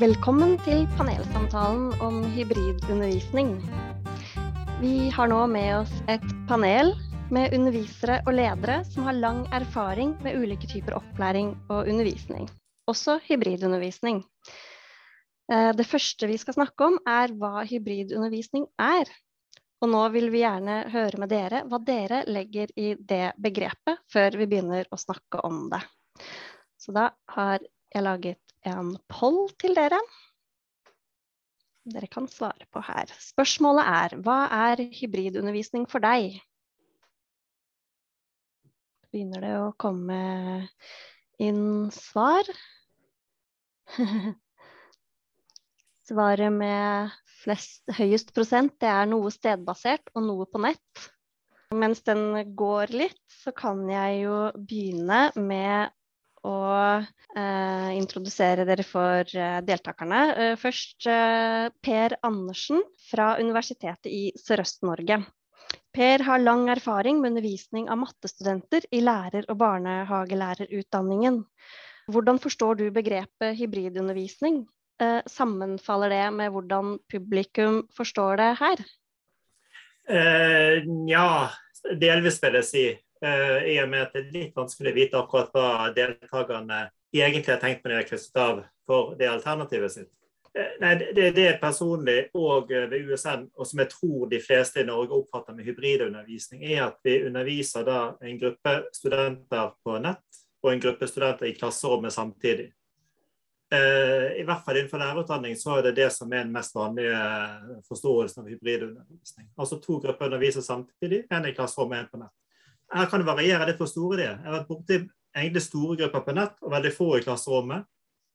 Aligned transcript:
Velkommen 0.00 0.54
til 0.64 0.86
panelsamtalen 0.96 1.90
om 2.00 2.22
hybridundervisning. 2.32 3.50
Vi 4.80 5.10
har 5.12 5.28
nå 5.28 5.40
med 5.52 5.74
oss 5.82 5.92
et 6.08 6.24
panel 6.48 6.94
med 7.28 7.52
undervisere 7.52 8.16
og 8.22 8.32
ledere 8.38 8.78
som 8.88 9.04
har 9.04 9.18
lang 9.18 9.42
erfaring 9.52 10.14
med 10.24 10.40
ulike 10.40 10.70
typer 10.70 10.96
opplæring 10.96 11.52
og 11.66 11.90
undervisning, 11.92 12.48
også 12.88 13.18
hybridundervisning. 13.26 14.22
Eh, 15.52 15.70
det 15.76 15.84
første 15.90 16.32
vi 16.32 16.40
skal 16.40 16.56
snakke 16.56 16.88
om, 16.88 16.96
er 17.04 17.36
hva 17.36 17.66
hybridundervisning 17.68 18.70
er. 18.80 19.10
Og 19.84 19.92
nå 19.92 20.06
vil 20.16 20.32
vi 20.32 20.46
gjerne 20.46 20.86
høre 20.94 21.20
med 21.20 21.34
dere 21.34 21.66
hva 21.68 21.82
dere 21.84 22.24
legger 22.24 22.72
i 22.72 22.94
det 22.96 23.34
begrepet, 23.36 24.00
før 24.08 24.40
vi 24.40 24.48
begynner 24.48 24.88
å 24.88 25.04
snakke 25.04 25.44
om 25.44 25.66
det. 25.68 25.84
Så 26.80 26.96
da 26.96 27.10
har 27.36 27.60
jeg 27.92 28.06
laget 28.06 28.49
en 28.68 28.94
poll 29.08 29.46
til 29.60 29.74
dere. 29.76 29.98
Dere 31.90 32.08
kan 32.12 32.28
svare 32.28 32.66
på 32.70 32.82
her. 32.84 33.10
Spørsmålet 33.22 33.88
er 33.88 34.16
hva 34.24 34.38
er 34.68 34.82
hybridundervisning 34.98 35.86
for 35.90 36.04
deg? 36.04 36.36
Begynner 39.10 39.42
det 39.42 39.54
å 39.58 39.72
komme 39.80 40.20
inn 41.40 41.88
svar? 41.94 42.46
Svaret 46.10 46.52
med 46.52 47.16
flest, 47.40 47.82
høyest 47.96 48.34
prosent 48.36 48.76
det 48.82 48.90
er 48.90 49.08
noe 49.10 49.32
stedbasert 49.34 50.12
og 50.14 50.26
noe 50.26 50.46
på 50.50 50.60
nett. 50.62 51.08
Mens 51.74 52.02
den 52.02 52.34
går 52.58 52.90
litt, 52.92 53.22
så 53.30 53.54
kan 53.54 53.84
jeg 53.88 54.24
jo 54.24 54.38
begynne 54.58 55.30
med 55.38 55.94
å 56.46 56.56
eh, 57.00 57.90
introdusere 57.96 58.64
dere 58.68 58.84
for 58.86 59.28
eh, 59.36 59.58
deltakerne. 59.66 60.20
Eh, 60.34 60.54
først 60.60 61.08
eh, 61.10 61.68
Per 61.82 62.16
Andersen 62.26 62.82
fra 63.10 63.34
Universitetet 63.40 64.08
i 64.10 64.30
Sørøst-Norge. 64.40 65.20
Per 65.90 66.22
har 66.22 66.42
lang 66.42 66.68
erfaring 66.70 67.20
med 67.20 67.34
undervisning 67.34 67.88
av 67.90 67.98
mattestudenter 68.04 68.86
i 68.94 69.02
lærer- 69.02 69.48
og 69.50 69.58
barnehagelærerutdanningen. 69.60 71.42
Hvordan 72.10 72.38
forstår 72.42 72.78
du 72.78 72.84
begrepet 72.94 73.58
hybridundervisning? 73.58 74.64
Eh, 75.02 75.20
sammenfaller 75.26 76.12
det 76.12 76.24
med 76.36 76.52
hvordan 76.54 76.98
publikum 77.10 77.82
forstår 77.96 78.40
det 78.40 78.50
her? 78.60 78.82
Eh, 80.10 80.82
ja, 81.08 81.50
delvis 82.00 82.40
vil 82.42 82.58
jeg 82.60 82.68
si. 82.68 82.84
Uh, 83.20 83.66
I 83.68 83.76
og 83.82 83.90
med 83.92 84.06
at 84.06 84.14
det 84.16 84.20
er 84.22 84.32
litt 84.32 84.54
vanskelig 84.56 84.94
å 84.94 84.96
vite 84.96 85.18
akkurat 85.20 85.50
hva 85.52 85.90
deltakerne 85.92 86.86
egentlig 87.12 87.52
har 87.52 87.60
tenkt 87.60 87.82
på 87.82 87.90
når 87.90 87.92
de 87.92 87.98
har 87.98 88.08
krysset 88.08 88.40
av 88.40 88.62
for 88.88 89.12
det 89.18 89.28
alternativet 89.28 89.92
sitt. 89.92 90.08
Uh, 90.56 90.72
nei, 90.80 90.94
det, 91.02 91.26
det 91.36 91.44
er 91.50 91.58
personlig 91.60 92.16
og 92.32 92.72
uh, 92.72 92.86
ved 92.88 93.12
USN, 93.12 93.44
og 93.52 93.68
som 93.68 93.84
jeg 93.84 93.92
tror 93.92 94.24
de 94.32 94.40
fleste 94.40 94.80
i 94.80 94.88
Norge 94.88 95.18
oppfatter 95.18 95.58
med 95.58 95.68
hybridundervisning, 95.68 96.64
er 96.64 96.86
at 96.86 96.96
vi 97.04 97.18
underviser 97.28 97.84
da 97.84 98.00
en 98.24 98.40
gruppe 98.40 98.76
studenter 98.96 99.76
på 99.84 100.00
nett 100.00 100.42
og 100.64 100.72
en 100.72 100.82
gruppe 100.88 101.08
studenter 101.08 101.50
i 101.50 101.54
klasserommet 101.60 102.16
samtidig. 102.16 102.70
I 103.70 104.42
hvert 104.42 104.64
fall 104.66 104.80
innenfor 104.80 104.98
lærerutdanning 104.98 105.54
så 105.56 105.76
er 105.76 105.84
det 105.86 105.92
det 106.00 106.08
som 106.10 106.32
er 106.34 106.42
den 106.42 106.50
mest 106.50 106.74
vanlige 106.74 107.20
forståelsen 107.86 108.42
av 108.42 108.48
hybridundervisning. 108.50 109.46
Altså 109.54 109.78
to 109.78 110.00
grupper 110.02 110.26
underviser 110.26 110.64
samtidig, 110.66 111.22
én 111.30 111.46
i 111.46 111.54
klasserommet 111.54 112.00
og 112.00 112.02
én 112.02 112.10
på 112.10 112.20
nett. 112.24 112.39
Her 112.90 113.06
kan 113.10 113.22
det 113.22 113.28
variere 113.28 113.66
litt 113.68 113.78
hvor 113.80 113.88
store 113.90 114.18
de 114.18 114.26
er. 114.26 114.36
Jeg 114.38 114.48
har 114.48 114.56
vært 114.58 114.70
borti 114.70 114.98
egentlig 115.36 115.62
store 115.62 115.96
grupper 116.00 116.24
på 116.26 116.34
nett 116.36 116.56
og 116.64 116.72
veldig 116.74 116.92
få 116.94 117.10
i 117.18 117.24
klasserommet. 117.24 117.86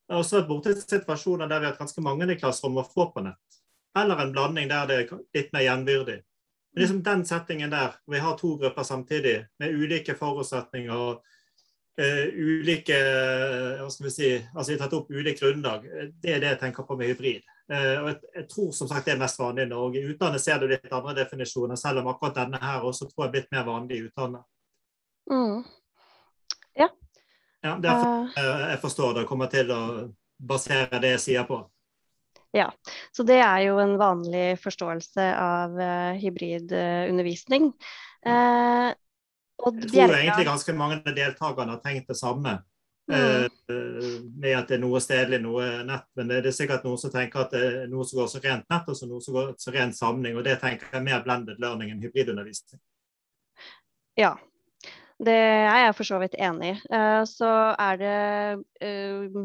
Jeg 0.05 0.15
har 0.15 0.21
også 0.21 0.39
vært 0.39 0.51
borti 0.51 0.75
situasjoner 0.79 1.49
der 1.49 1.59
vi 1.59 1.67
har 1.67 1.73
hatt 1.73 1.81
ganske 1.81 2.03
mange 2.05 2.29
i 2.31 2.39
klasserommet 2.39 2.85
og 2.85 2.93
få 2.93 3.09
på 3.11 3.25
nett. 3.25 3.59
Eller 3.97 4.21
en 4.21 4.33
blanding 4.35 4.69
der 4.71 4.87
det 4.89 4.97
er 5.01 5.19
litt 5.35 5.53
mer 5.55 5.65
jevnbyrdig. 5.65 6.17
Men 6.75 6.83
liksom 6.83 7.03
den 7.03 7.23
settingen 7.25 7.71
der, 7.71 7.95
hvor 8.03 8.15
vi 8.15 8.19
har 8.19 8.37
to 8.37 8.55
grupper 8.59 8.83
samtidig 8.83 9.35
med 9.59 9.75
ulike 9.75 10.15
forutsetninger 10.19 10.91
og 10.91 11.21
uh, 11.99 12.25
ulike 12.35 12.97
hva 13.79 13.87
skal 13.91 14.09
vi 14.09 14.11
si, 14.11 14.31
altså 14.53 14.71
Vi 14.71 14.77
har 14.77 14.83
tatt 14.83 14.97
opp 14.97 15.11
ulikt 15.11 15.43
grunnlag. 15.43 15.87
Det 16.21 16.35
er 16.35 16.43
det 16.43 16.51
jeg 16.53 16.61
tenker 16.65 16.87
på 16.87 16.97
med 16.99 17.13
hybrid. 17.13 17.47
Uh, 17.71 17.97
og 18.03 18.09
jeg, 18.11 18.43
tror 18.51 18.73
som 18.77 18.89
sagt 18.89 19.07
det 19.07 19.15
er 19.15 19.21
mest 19.21 19.39
vanlig 19.41 19.65
i 19.65 19.71
Norge. 19.71 20.01
I 20.01 20.11
utlandet 20.13 20.43
ser 20.43 20.59
du 20.61 20.67
litt 20.69 20.91
andre 20.93 21.15
definisjoner, 21.17 21.79
selv 21.79 22.03
om 22.03 22.11
akkurat 22.11 22.37
denne 22.43 22.59
her 22.61 22.85
også 22.85 23.07
tror 23.09 23.25
jeg 23.25 23.31
er 23.31 23.35
blitt 23.37 23.55
mer 23.55 23.65
vanlig 23.69 23.97
i 23.97 24.03
utlandet. 24.09 24.43
Mm. 25.31 25.63
Ja. 26.77 26.89
ja. 27.65 27.77
Derfor 27.87 28.11
uh, 28.37 28.65
jeg 28.69 28.81
forstår 28.83 29.17
det, 29.17 29.29
kommer 29.29 29.49
til 29.49 29.73
å 29.73 29.81
basere 30.37 31.01
det 31.01 31.15
jeg 31.15 31.23
sier 31.29 31.47
på. 31.49 31.63
Ja, 32.55 32.69
så 33.11 33.25
det 33.27 33.41
er 33.43 33.65
jo 33.65 33.81
en 33.83 33.97
vanlig 33.99 34.45
forståelse 34.63 35.23
av 35.35 35.73
hybridundervisning. 36.21 37.73
Uh, 38.23 38.93
jeg 39.65 39.89
tror 39.89 40.15
egentlig 40.15 40.47
ganske 40.47 40.73
mange 40.77 41.01
av 41.01 41.17
deltakerne 41.17 41.75
har 41.75 41.83
tenkt 41.83 42.07
det 42.11 42.17
samme. 42.19 42.59
Mm. 43.05 44.31
med 44.41 44.55
at 44.57 44.71
det 44.71 44.79
er 44.79 44.81
noe 44.81 44.99
stedlig, 45.03 45.37
noe 45.43 45.67
nett. 45.85 46.07
Men 46.17 46.31
det, 46.31 46.39
er 46.41 46.55
sikkert 46.55 46.87
noen 46.87 46.97
som 46.97 47.13
tenker 47.13 47.43
at 47.43 47.53
det 47.53 47.61
er 47.67 47.87
noe 47.91 48.05
som 48.07 48.17
går 48.21 48.31
så 48.31 48.41
rent 48.41 48.65
nett, 48.71 48.89
og 48.89 48.97
så 48.97 49.09
noe 49.09 49.21
som 49.21 49.37
går 49.37 49.53
så 49.61 49.73
rent 49.75 49.97
samling. 49.97 50.37
Og 50.39 50.45
det 50.47 50.57
tenker 50.63 50.89
jeg 50.89 51.01
er 51.01 51.05
mer 51.05 51.21
blended 51.25 51.61
learning 51.61 51.93
enn 51.93 52.01
hybridundervisning. 52.01 52.81
Ja, 54.17 54.33
det 55.23 55.35
er 55.35 55.85
jeg 55.85 55.95
for 55.95 56.07
så 56.07 56.19
vidt 56.23 56.35
enig 56.39 56.73
i. 56.73 56.75
Uh, 56.91 57.23
så 57.29 57.51
er 57.79 58.01
det 58.01 58.17
uh, 58.83 59.37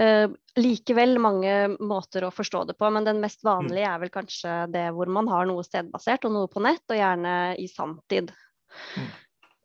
uh, 0.00 0.36
likevel 0.60 1.16
mange 1.22 1.54
måter 1.78 2.26
å 2.26 2.34
forstå 2.34 2.66
det 2.68 2.76
på, 2.80 2.90
men 2.92 3.06
den 3.08 3.22
mest 3.22 3.44
vanlige 3.46 3.86
mm. 3.86 3.94
er 3.94 4.04
vel 4.04 4.12
kanskje 4.12 4.58
det 4.74 4.86
hvor 4.96 5.12
man 5.12 5.30
har 5.32 5.48
noe 5.48 5.64
stedbasert 5.66 6.28
og 6.28 6.36
noe 6.36 6.52
på 6.52 6.62
nett, 6.64 6.84
og 6.90 7.00
gjerne 7.00 7.34
i 7.60 7.68
sanntid. 7.72 8.34
Mm. 8.98 9.10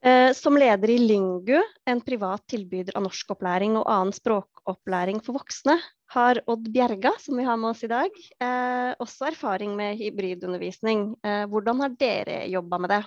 Eh, 0.05 0.33
som 0.33 0.57
leder 0.57 0.89
i 0.89 0.97
Lingu, 0.97 1.61
en 1.85 2.01
privat 2.01 2.43
tilbyder 2.47 2.93
av 2.93 3.07
norskopplæring 3.07 3.73
og 3.79 3.87
annen 3.89 4.13
språkopplæring 4.13 5.17
for 5.25 5.39
voksne, 5.39 5.79
har 6.13 6.37
Odd 6.45 6.67
Bjerga, 6.69 7.15
som 7.17 7.39
vi 7.39 7.45
har 7.47 7.57
med 7.57 7.71
oss 7.71 7.81
i 7.83 7.89
dag, 7.89 8.13
eh, 8.13 8.91
også 9.01 9.31
erfaring 9.31 9.73
med 9.75 9.97
hybridundervisning. 9.97 11.15
Eh, 11.25 11.47
hvordan 11.49 11.81
har 11.81 11.97
dere 11.97 12.45
jobba 12.53 12.77
med 12.77 12.93
det? 12.93 13.03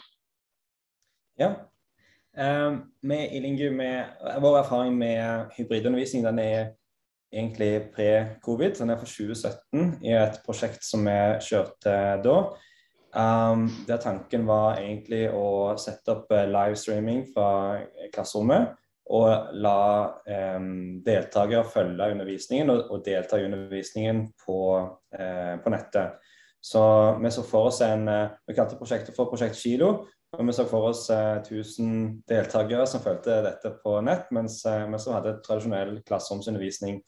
Ja, 1.38 1.54
vi 3.02 3.16
i 3.30 3.40
Lingu, 3.40 3.70
Vår 4.40 4.58
erfaring 4.58 4.98
med 4.98 5.50
hybridundervisning 5.56 6.24
den 6.24 6.38
er 6.38 6.74
egentlig 7.32 7.92
pre-covid. 7.94 8.78
Den 8.78 8.90
er 8.90 8.98
fra 8.98 9.06
2017 9.06 10.02
i 10.02 10.12
et 10.18 10.40
prosjekt 10.44 10.82
som 10.84 11.06
vi 11.06 11.18
kjørte 11.46 11.94
da. 12.24 12.36
Um, 13.18 13.84
der 13.88 13.98
tanken 13.98 14.44
var 14.46 14.76
egentlig 14.78 15.24
å 15.34 15.74
sette 15.80 16.12
opp 16.12 16.28
uh, 16.30 16.44
livestreaming 16.46 17.24
fra 17.32 17.80
klasserommet 18.14 18.76
og 19.10 19.56
la 19.58 19.80
um, 20.54 21.00
deltakere 21.02 21.64
følge 21.66 22.12
undervisningen 22.12 22.70
og, 22.70 22.84
og, 22.92 23.02
delta 23.02 23.40
i 23.40 23.48
undervisningen 23.48 24.22
på, 24.44 24.60
uh, 25.16 25.54
på, 25.64 25.74
nettet. 25.74 26.30
Så 26.62 26.84
vi 27.18 27.34
så 27.34 27.42
for 27.48 27.72
oss 27.72 27.80
en 27.86 28.06
uh, 28.06 28.38
Vi 28.46 28.54
kalte 28.54 28.78
prosjektet 28.78 29.16
for 29.16 29.32
Prosjekt 29.32 29.58
Kilo. 29.58 29.90
Og 30.36 30.44
vi 30.44 30.54
så 30.54 30.68
for 30.68 30.90
oss 30.92 31.06
1000 31.10 32.22
deltakere 32.28 32.86
som 32.86 33.00
fulgte 33.00 33.40
dette 33.46 33.70
på 33.82 33.94
nett, 34.04 34.26
mens 34.36 34.60
vi 34.60 34.98
så 35.00 35.14
hadde 35.14 35.38
tradisjonell 35.40 36.02
klasseromsundervisning 36.04 36.98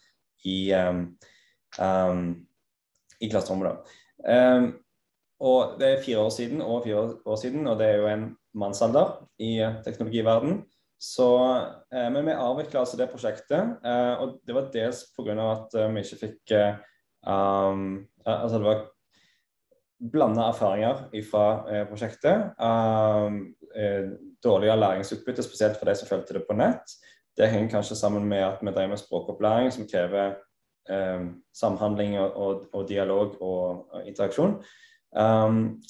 i, 0.49 0.73
um, 0.73 2.31
i 3.21 3.29
klasserommet. 3.29 3.77
da. 3.77 4.71
Og 5.41 5.79
det 5.81 5.89
er 5.89 6.03
fire 6.05 6.27
år 6.27 6.33
siden 6.35 6.61
og 6.61 6.83
fire 6.85 7.07
år 7.27 7.37
siden, 7.41 7.67
og 7.67 7.79
det 7.81 7.87
er 7.89 8.03
jo 8.03 8.11
en 8.11 8.27
mannsalder 8.61 9.15
i 9.41 9.55
eh, 9.65 9.81
teknologiverden. 9.85 10.61
Så, 11.01 11.27
eh, 11.95 12.09
men 12.13 12.27
vi 12.27 12.37
avvikla 12.37 12.83
altså 12.83 12.99
det 13.01 13.09
prosjektet, 13.09 13.77
eh, 13.85 14.15
og 14.21 14.41
det 14.47 14.55
var 14.55 14.69
dels 14.73 15.07
pga. 15.17 15.37
at 15.53 15.77
eh, 15.81 15.93
vi 15.95 16.03
ikke 16.05 16.23
fikk 16.27 16.57
eh, 16.57 16.75
um, 17.25 18.07
Altså 18.27 18.59
det 18.59 18.67
var 18.67 18.83
blanda 20.13 20.49
erfaringer 20.49 21.01
fra 21.31 21.85
prosjektet. 21.89 22.53
Um, 22.61 23.55
dårligere 24.45 24.77
læringsutbytte, 24.77 25.43
spesielt 25.43 25.77
for 25.77 25.89
de 25.89 25.95
som 25.95 26.09
fulgte 26.09 26.37
det 26.37 26.45
på 26.49 26.57
nett. 26.57 26.93
Det 27.37 27.49
henger 27.49 27.71
kanskje 27.71 27.97
sammen 27.97 28.29
med 28.29 28.45
at 28.45 28.61
vi 28.61 28.73
drev 28.73 28.89
med 28.89 29.01
språkopplæring, 29.01 29.73
som 29.73 29.89
krever 29.89 30.37
samhandling 31.55 32.19
og, 32.21 32.37
og, 32.37 32.65
og 32.73 32.89
dialog 32.89 33.43
og, 33.43 33.95
og 33.95 34.07
interaksjon. 34.07 34.57
Um, 35.17 35.81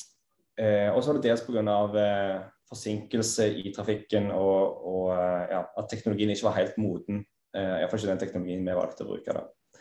eh, 0.57 0.89
og 0.93 1.03
så 1.03 1.11
var 1.11 1.21
det 1.21 1.29
dels 1.29 1.45
pga. 1.47 1.77
Eh, 2.05 2.41
forsinkelse 2.71 3.49
i 3.65 3.73
trafikken 3.75 4.31
og, 4.31 4.87
og 4.87 5.07
eh, 5.17 5.51
ja, 5.51 5.65
at 5.79 5.91
teknologien 5.91 6.31
ikke 6.31 6.47
var 6.47 6.59
helt 6.61 6.77
moden. 6.79 7.25
Eh, 7.57 7.81
Iallfall 7.81 7.99
ikke 7.99 8.13
den 8.13 8.23
teknologien 8.23 8.67
vi 8.67 8.77
valgte 8.79 9.07
å 9.07 9.11
bruke. 9.11 9.35
da. 9.35 9.81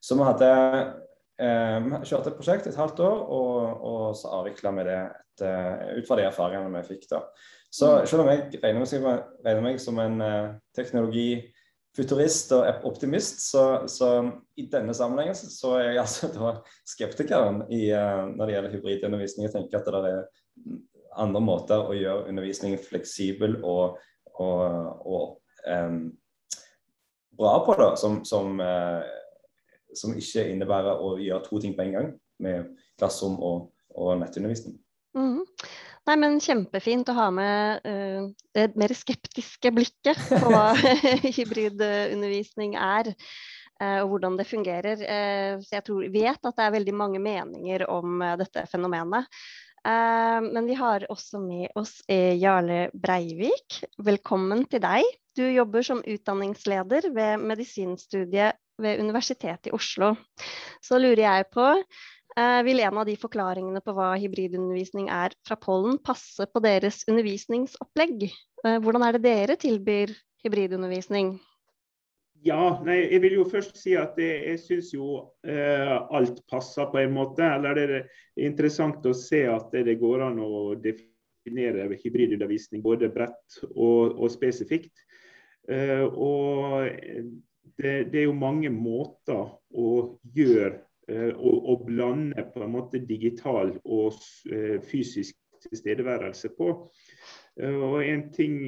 Så 0.00 0.16
vi 0.16 0.24
hadde 0.24 0.50
eh, 1.44 1.90
kjørt 2.08 2.30
et 2.30 2.38
prosjekt 2.38 2.70
et 2.70 2.80
halvt 2.80 3.02
år, 3.04 3.18
og, 3.36 3.84
og 3.90 4.06
så 4.16 4.32
avvikla 4.38 4.72
vi 4.78 4.86
det 4.88 5.00
et, 5.02 5.44
ut 6.00 6.08
fra 6.08 6.16
de 6.16 6.28
erfaringene 6.30 6.80
vi 6.80 6.94
fikk. 6.94 7.06
da. 7.12 7.22
Så 7.70 7.92
mm. 7.92 8.08
selv 8.08 8.24
om 8.24 8.32
jeg 8.32 8.62
regner 8.64 8.82
meg, 8.88 9.28
regner 9.44 9.66
meg 9.68 9.82
som 9.82 10.00
en 10.02 10.16
uh, 10.24 10.54
teknologi 10.76 11.28
futurist 11.96 12.52
og 12.54 12.84
optimist, 12.86 13.42
så, 13.50 13.64
så 13.90 14.10
i 14.60 14.66
denne 14.70 14.94
sammenhengen 14.94 15.34
så, 15.34 15.74
er 15.78 15.90
jeg 15.90 16.02
altså 16.04 16.30
da 16.34 16.52
skeptikeren 16.88 17.64
i, 17.68 17.88
uh, 17.90 18.28
når 18.30 18.46
det 18.46 18.56
gjelder 18.56 18.76
hybridundervisning. 18.76 19.48
Jeg 19.48 19.54
tenker 19.56 19.80
at 19.80 19.90
det 19.90 20.12
er 20.14 20.22
andre 21.20 21.42
måter 21.42 21.82
å 21.82 21.96
gjøre 21.96 22.28
undervisningen 22.30 22.80
fleksibel 22.82 23.58
og, 23.66 23.98
og, 24.38 24.62
og 25.06 25.24
um, 25.66 26.04
bra 27.40 27.56
på, 27.66 27.76
da, 27.80 27.90
som, 27.98 28.20
som, 28.28 28.60
uh, 28.62 29.02
som, 29.96 30.14
ikke 30.18 30.46
innebærer 30.52 31.02
å 31.02 31.16
gjøre 31.18 31.44
to 31.48 31.62
ting 31.62 31.74
på 31.76 31.86
en 31.86 31.96
gang, 31.96 32.12
med 32.40 32.70
klasserom 33.00 33.36
og, 33.44 33.70
og 33.98 34.14
nettundervisning. 34.22 34.78
Mm. 35.18 35.42
Nei, 36.08 36.16
men 36.16 36.38
Kjempefint 36.40 37.10
å 37.12 37.16
ha 37.18 37.28
med 37.34 37.84
uh, 37.84 38.28
det 38.56 38.70
mer 38.80 38.92
skeptiske 38.96 39.72
blikket 39.74 40.20
på 40.30 40.48
hva 40.48 40.70
hybridundervisning 41.36 42.76
er. 42.80 43.12
Uh, 43.80 44.02
og 44.02 44.14
hvordan 44.14 44.36
det 44.40 44.48
fungerer. 44.48 45.02
Uh, 45.04 45.60
så 45.64 45.78
jeg 45.78 45.86
tror, 45.86 46.06
vet 46.12 46.40
at 46.40 46.56
det 46.56 46.66
er 46.66 46.76
veldig 46.78 46.94
mange 46.96 47.20
meninger 47.22 47.84
om 47.92 48.24
dette 48.40 48.66
fenomenet. 48.70 49.28
men 49.80 50.66
vi 50.68 50.74
har 50.76 51.06
også 51.08 51.38
med 51.40 51.70
oss 51.74 52.02
Jarle 52.06 52.90
Breivik. 52.92 53.78
Velkommen 53.96 54.66
til 54.68 54.82
deg. 54.84 55.06
Du 55.36 55.46
jobber 55.48 55.82
som 55.82 56.02
utdanningsleder 56.04 57.08
ved 57.14 57.40
medisinstudiet 57.40 58.60
ved 58.76 59.00
Universitetet 59.00 59.70
i 59.70 59.72
Oslo. 59.72 60.12
Så 60.84 61.00
lurer 61.00 61.24
jeg 61.24 61.48
på, 61.54 61.64
Eh, 61.72 62.19
vil 62.64 62.80
en 62.84 62.98
av 63.00 63.08
de 63.08 63.16
forklaringene 63.18 63.82
på 63.84 63.94
hva 63.96 64.12
hybridundervisning 64.20 65.08
er 65.12 65.34
fra 65.46 65.56
pollen, 65.58 65.98
passe 65.98 66.46
på 66.46 66.62
deres 66.64 67.02
undervisningsopplegg? 67.10 68.28
Eh, 68.64 68.78
hvordan 68.82 69.04
er 69.06 69.16
det 69.16 69.24
dere 69.24 69.56
tilbyr 69.60 70.12
hybridundervisning? 70.44 71.38
Ja, 72.40 72.78
nei, 72.86 73.02
jeg 73.10 73.20
vil 73.20 73.34
jo 73.36 73.44
først 73.48 73.76
si 73.76 73.92
at 74.00 74.16
jeg 74.20 74.56
syns 74.62 74.94
jo 74.94 75.18
eh, 75.44 75.92
alt 75.92 76.40
passer 76.48 76.88
på 76.88 77.02
en 77.02 77.12
måte. 77.12 77.44
Eller 77.44 77.76
det 77.76 77.88
er 78.00 78.06
interessant 78.46 79.04
å 79.04 79.16
se 79.16 79.42
at 79.50 79.74
det 79.74 79.98
går 80.00 80.24
an 80.30 80.40
å 80.40 80.70
definere 80.80 81.90
hybridundervisning 82.00 82.84
både 82.84 83.10
bredt 83.12 83.60
og, 83.74 84.16
og 84.16 84.32
spesifikt. 84.32 84.94
Eh, 85.68 86.06
og 86.08 86.88
det, 87.76 87.92
det, 88.08 88.22
er 88.22 88.26
jo 88.30 88.36
mange 88.36 88.72
måter 88.72 89.52
å 89.76 89.90
gjøre 90.32 90.78
Eh, 91.10 91.30
å, 91.34 91.74
blande 91.82 92.44
på 92.54 92.62
en 92.62 92.74
måte 92.76 93.00
digital 93.02 93.72
og 93.82 94.14
eh, 94.52 94.78
fysisk 94.86 95.34
tilstedeværelse 95.64 96.52
på. 96.54 96.68
Eh, 97.58 97.74
og 97.74 98.04
En 98.04 98.28
ting 98.34 98.60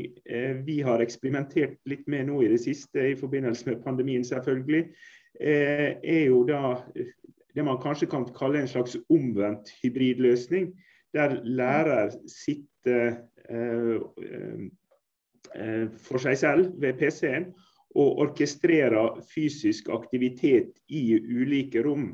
vi 0.67 0.81
har 0.83 1.05
eksperimentert 1.05 1.79
litt 1.87 2.09
med 2.11 2.27
nå 2.31 2.41
i 2.43 2.51
det 2.51 2.59
siste, 2.65 3.13
i 3.13 3.19
forbindelse 3.19 3.69
med 3.71 3.83
pandemien 3.85 4.25
selvfølgelig, 4.27 4.89
er 5.43 6.27
jo 6.27 6.43
da 6.45 6.75
det 7.57 7.65
man 7.65 7.79
kanskje 7.81 8.11
kan 8.13 8.27
kalle 8.37 8.61
en 8.61 8.69
slags 8.69 8.99
omvendt 9.11 9.71
hybridløsning. 9.81 10.67
Der 11.17 11.39
lærer 11.43 12.13
sitter 12.29 13.17
for 16.05 16.21
seg 16.21 16.37
selv 16.43 16.77
ved 16.85 17.01
PC-en 17.01 17.49
og 17.97 18.21
orkestrerer 18.27 19.23
fysisk 19.33 19.89
aktivitet 19.93 20.77
i 20.93 21.17
ulike 21.17 21.81
rom. 21.87 22.11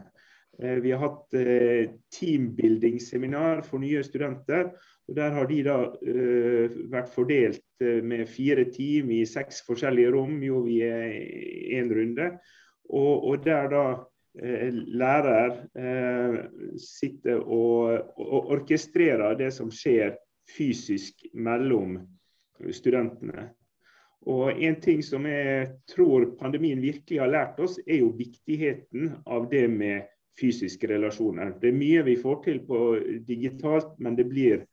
Eh, 0.62 0.70
vi 0.70 0.93
har 0.93 0.99
hatt 0.99 1.34
eh, 1.34 1.90
teambuilding-seminar 2.19 3.62
for 3.62 3.78
nye 3.78 4.02
studenter. 4.05 4.72
og 5.08 5.14
Der 5.14 5.31
har 5.31 5.46
de 5.49 5.58
da 5.64 5.76
uh, 5.88 6.72
vært 6.93 7.08
fordelt 7.14 7.62
med 7.81 8.28
fire 8.28 8.66
team 8.69 9.08
i 9.14 9.22
seks 9.25 9.62
forskjellige 9.64 10.10
rom. 10.12 10.43
jo 10.43 10.60
vi 10.66 10.82
en 10.84 11.93
runde. 11.94 12.26
Og, 12.90 13.25
og 13.31 13.44
der 13.44 13.70
da 13.72 13.84
lærer 14.38 15.55
sitter 16.76 17.40
og, 17.40 18.12
og, 18.20 18.50
orkestrerer 18.58 19.34
det 19.40 19.49
som 19.56 19.70
skjer 19.72 20.19
fysisk 20.52 21.25
mellom 21.32 21.96
studentene. 22.70 23.49
Og 24.28 24.52
En 24.52 24.76
ting 24.81 25.00
som 25.02 25.25
jeg 25.26 25.72
tror 25.88 26.34
pandemien 26.38 26.82
virkelig 26.82 27.20
har 27.20 27.32
lært 27.32 27.60
oss, 27.64 27.81
er 27.87 28.02
jo 28.02 28.12
viktigheten 28.12 29.22
av 29.26 29.49
det 29.49 29.64
med 29.72 30.05
fysiske 30.38 30.88
relasjoner. 30.90 31.55
Det 31.61 31.70
er 31.70 31.79
mye 31.79 32.05
vi 32.06 32.17
får 32.20 32.43
til 32.44 32.61
på 32.67 32.82
digitalt, 33.26 33.94
men 33.99 34.17
det 34.19 34.29
blir 34.31 34.64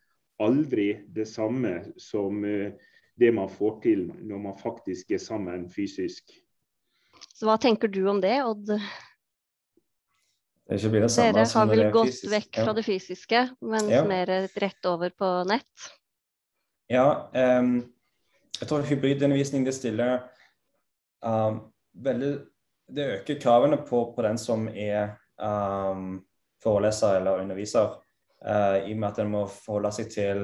aldri 0.43 0.91
det 1.15 1.27
samme 1.29 1.77
som 2.01 2.43
eh, 2.45 2.75
det 3.15 3.31
man 3.31 3.49
får 3.49 3.79
til 3.85 4.07
når 4.19 4.41
man 4.49 4.57
faktisk 4.59 5.11
er 5.15 5.21
sammen 5.23 5.69
fysisk. 5.71 6.33
Så 7.35 7.47
Hva 7.47 7.57
tenker 7.61 7.91
du 7.91 8.03
om 8.11 8.19
det, 8.23 8.37
Odd? 8.43 8.75
Det 10.65 10.79
det 10.81 11.09
samme, 11.13 11.33
Dere 11.37 11.45
har 11.45 11.67
vel 11.69 11.91
gått 11.93 12.09
fysisk. 12.09 12.31
vekk 12.31 12.57
fra 12.63 12.73
det 12.73 12.83
fysiske, 12.85 13.41
men 13.61 13.89
ja. 13.91 14.01
mer 14.07 14.31
rett 14.49 14.87
over 14.89 15.13
på 15.13 15.29
nett? 15.45 15.89
Ja, 16.89 17.29
um, 17.33 17.77
jeg 18.59 18.69
tror 18.69 18.85
hybridundervisning 18.87 19.65
det 19.65 19.75
stiller 19.77 20.25
um, 21.21 21.61
veldig 21.93 22.33
Det 22.95 23.05
øker 23.19 23.39
kravene 23.41 23.77
på, 23.81 24.03
på 24.15 24.21
den 24.21 24.37
som 24.37 24.67
er 24.69 25.15
um, 25.41 26.19
foreleser 26.63 27.19
eller 27.19 27.41
underviser, 27.43 27.95
uh, 28.45 28.77
i 28.81 28.93
og 28.93 28.99
med 28.99 29.09
at 29.09 29.21
en 29.23 29.31
må 29.31 29.45
forholde 29.51 29.91
seg 29.95 30.11
til 30.13 30.43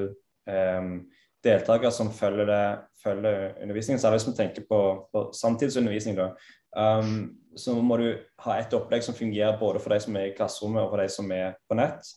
um, 0.49 0.95
deltakere 1.43 1.91
som 1.91 2.11
følger, 2.13 2.45
det, 2.45 2.63
følger 3.03 3.53
undervisningen. 3.61 3.99
Særlig 3.99 4.19
hvis 4.19 4.27
vi 4.27 4.37
tenker 4.37 4.65
på, 4.69 4.81
på 5.13 5.29
samtidsundervisning. 5.33 6.17
Da. 6.17 6.31
Um, 6.77 7.37
så 7.57 7.75
må 7.75 7.97
du 7.97 8.11
ha 8.45 8.57
et 8.59 8.73
opplegg 8.73 9.03
som 9.03 9.17
fungerer 9.17 9.59
både 9.59 9.79
for 9.79 9.93
de 9.93 9.99
som 9.99 10.15
er 10.15 10.29
i 10.29 10.35
klasserommet 10.35 10.83
og 10.83 10.93
for 10.93 11.01
de 11.01 11.07
som 11.11 11.31
er 11.35 11.57
på 11.69 11.77
nett. 11.79 12.11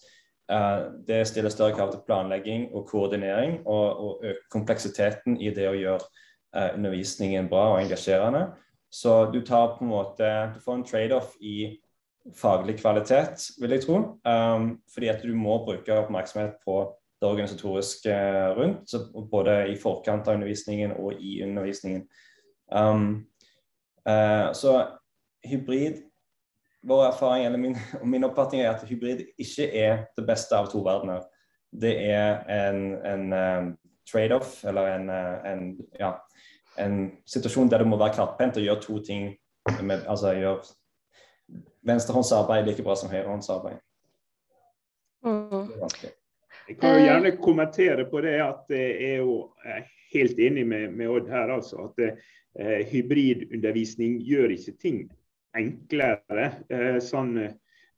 Uh, 0.53 0.93
det 1.09 1.23
stiller 1.29 1.53
større 1.53 1.75
krav 1.77 1.91
til 1.93 2.05
planlegging 2.07 2.69
og 2.75 2.87
koordinering, 2.91 3.63
og, 3.67 4.05
og 4.05 4.25
øker 4.25 4.51
kompleksiteten 4.53 5.41
i 5.41 5.51
det 5.57 5.71
å 5.71 5.79
gjøre 5.79 6.03
uh, 6.05 6.75
undervisningen 6.77 7.49
bra 7.49 7.71
og 7.73 7.81
engasjerende. 7.81 8.47
Så 8.95 9.25
du 9.33 9.41
tar 9.43 9.75
på 9.75 9.85
en 9.85 9.91
måte, 9.91 10.29
du 10.55 10.61
får 10.63 10.77
en 10.77 10.87
trade-off 10.87 11.33
i 11.41 11.81
faglig 12.33 12.79
kvalitet, 12.81 13.51
vil 13.61 13.71
jeg 13.71 13.85
tro. 13.85 13.97
Um, 14.25 14.79
fordi 14.95 15.09
at 15.13 15.23
du 15.23 15.35
må 15.37 15.59
bruke 15.65 15.99
oppmerksomhet 15.99 16.57
på 16.65 16.79
det 17.21 17.29
organisatoriske 17.29 18.15
rundt, 18.57 18.95
både 19.31 19.59
i 19.73 19.77
forkant 19.81 20.29
av 20.29 20.35
undervisningen 20.39 20.97
og 20.99 21.21
i 21.21 21.43
undervisningen. 21.45 22.07
Um, 22.73 23.27
uh, 24.09 24.53
så 24.53 24.87
hybrid 25.45 26.03
Vår 26.85 27.07
erfaring, 27.07 27.47
eller 27.47 27.59
min, 27.59 27.77
min, 28.13 28.25
oppfatning 28.25 28.61
er 28.63 28.75
at 28.75 28.83
hybrid 28.89 29.23
ikke 29.41 29.71
er 29.73 30.03
det 30.19 30.27
beste 30.29 30.53
av 30.57 30.67
to 30.69 30.83
verdener. 30.85 31.23
Det 31.73 31.95
er 32.11 32.43
en, 32.45 32.83
en 33.09 33.33
um, 33.33 33.71
trade-off, 34.13 34.59
eller 34.69 34.91
en, 34.93 35.09
uh, 35.09 35.39
en, 35.49 35.63
ja, 36.01 36.11
en, 36.79 36.99
situasjon 37.25 37.73
der 37.73 37.81
du 37.81 37.89
må 37.89 37.97
være 37.97 38.19
knapphendt 38.19 38.61
og 38.61 38.67
gjøre 38.69 38.83
to 38.85 38.99
ting. 39.07 39.33
Med, 39.81 40.05
altså 40.05 40.35
gjøre 40.37 40.61
venstrehåndsarbeid 41.87 42.67
like 42.67 42.83
bra 42.83 42.97
som 42.97 43.11
høyrehåndsarbeid. 43.13 43.81
Mm. 45.25 45.73
Jeg 46.69 46.79
kan 46.81 46.95
jo 46.97 47.03
gjerne 47.05 47.35
kommentere 47.41 48.07
på 48.09 48.23
det 48.25 48.39
at 48.41 48.73
jeg 48.73 48.95
er 49.11 49.19
jo 49.21 49.37
helt 50.15 50.39
enig 50.41 50.65
med, 50.69 50.95
med 50.97 51.11
Odd 51.11 51.29
her. 51.29 51.53
altså, 51.57 51.91
at 51.91 52.01
eh, 52.05 52.87
Hybridundervisning 52.89 54.19
gjør 54.25 54.55
ikke 54.57 54.77
ting 54.81 55.05
enklere. 55.57 56.47
Eh, 56.73 56.99
sånn, 57.05 57.37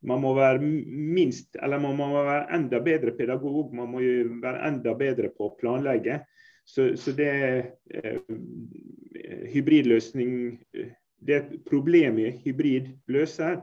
man 0.07 0.21
må 0.23 0.33
være 0.37 0.61
minst, 0.61 1.55
eller 1.61 1.81
man 1.81 1.97
må 1.99 2.09
være 2.15 2.47
enda 2.57 2.81
bedre 2.83 3.13
pedagog. 3.17 3.73
Man 3.75 3.91
må 3.93 4.03
være 4.43 4.65
enda 4.67 4.95
bedre 4.99 5.31
på 5.33 5.49
å 5.49 5.55
planlegge. 5.59 6.21
Så, 6.67 6.91
så 6.99 7.13
det 7.15 7.31
eh, 7.95 8.19
hybridløsning 9.53 10.57
det 11.27 11.41
problemet 11.65 12.41
hybrid 12.43 12.91
løser, 13.11 13.61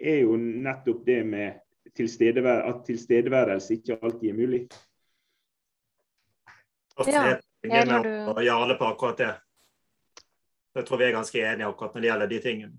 er 0.00 0.22
jo 0.24 0.36
nettopp 0.38 1.04
det 1.06 1.20
med 1.26 1.60
tilstedevær 1.94 2.64
at 2.70 2.82
tilstedeværelse 2.86 3.78
ikke 3.78 3.98
alltid 4.02 4.28
er 4.30 4.38
mulig. 4.38 4.60
Ja, 7.06 7.24
jeg 7.64 7.88
har 7.90 8.04
du... 8.06 8.42
Jarle 8.44 8.76
på 8.78 8.90
akkurat 8.90 9.18
det. 9.18 9.32
Jeg 10.74 10.86
tror 10.86 10.98
vi 10.98 11.06
er 11.06 11.14
ganske 11.14 11.40
enige 11.40 11.70
akkurat 11.70 11.94
når 11.94 12.02
det 12.02 12.10
gjelder 12.10 12.30
de 12.30 12.38
tingene. 12.42 12.76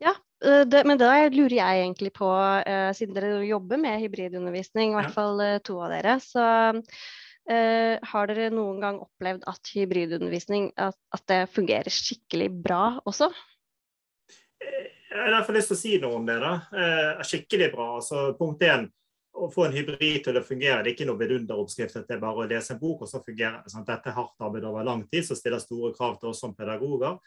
Ja, 0.00 0.14
eh, 0.44 0.64
det, 0.68 0.84
men 0.88 1.00
da 1.00 1.12
lurer 1.28 1.56
jeg 1.58 1.82
egentlig 1.84 2.12
på, 2.16 2.28
uh, 2.28 2.90
siden 2.96 3.16
dere 3.16 3.42
jobber 3.44 3.80
med 3.80 4.00
hybridundervisning, 4.00 4.94
i 4.94 4.96
hvert 4.96 5.16
fall 5.16 5.42
uh, 5.44 5.58
to 5.64 5.80
av 5.84 5.92
dere, 5.96 6.20
så 6.24 6.46
Uh, 7.50 7.96
har 8.06 8.28
dere 8.28 8.50
noen 8.52 8.76
gang 8.78 8.98
opplevd 9.02 9.46
at 9.50 9.70
hybridundervisning 9.74 10.68
at, 10.78 10.94
at, 11.10 11.22
det 11.26 11.38
fungerer 11.50 11.90
skikkelig 11.90 12.46
bra 12.62 12.82
også? 13.08 13.30
Jeg 15.10 15.18
har 15.18 15.32
derfor 15.34 15.56
lyst 15.56 15.72
til 15.72 15.76
å 15.76 15.80
si 15.80 15.92
noe 15.98 16.18
om 16.20 16.26
det. 16.26 16.38
da. 16.38 16.52
Eh, 16.70 17.22
skikkelig 17.26 17.72
bra. 17.72 17.86
altså 17.96 18.30
Punkt 18.38 18.62
én, 18.62 18.86
å 19.34 19.48
få 19.50 19.66
en 19.66 19.74
hybrid 19.74 20.22
til 20.24 20.38
å 20.38 20.42
fungere. 20.46 20.84
Det 20.84 20.92
er 20.92 20.94
ikke 20.94 21.08
noe 21.08 21.18
vidunderoppskrift 21.18 21.96
at 21.98 22.06
det 22.06 22.16
er 22.16 22.22
bare 22.22 22.44
å 22.44 22.50
lese 22.50 22.76
en 22.76 22.80
bok, 22.82 23.02
og 23.02 23.10
så 23.10 23.22
fungerer 23.24 23.58
det. 23.64 23.72
Sånn, 23.72 23.86
Dette 23.88 24.10
er 24.10 24.16
hardt 24.18 24.46
arbeid 24.46 24.66
over 24.68 24.86
lang 24.86 25.02
tid, 25.10 25.26
som 25.26 25.38
stiller 25.38 25.62
store 25.62 25.90
krav 25.96 26.20
til 26.20 26.30
oss 26.30 26.42
som 26.44 26.54
pedagoger. 26.54 27.18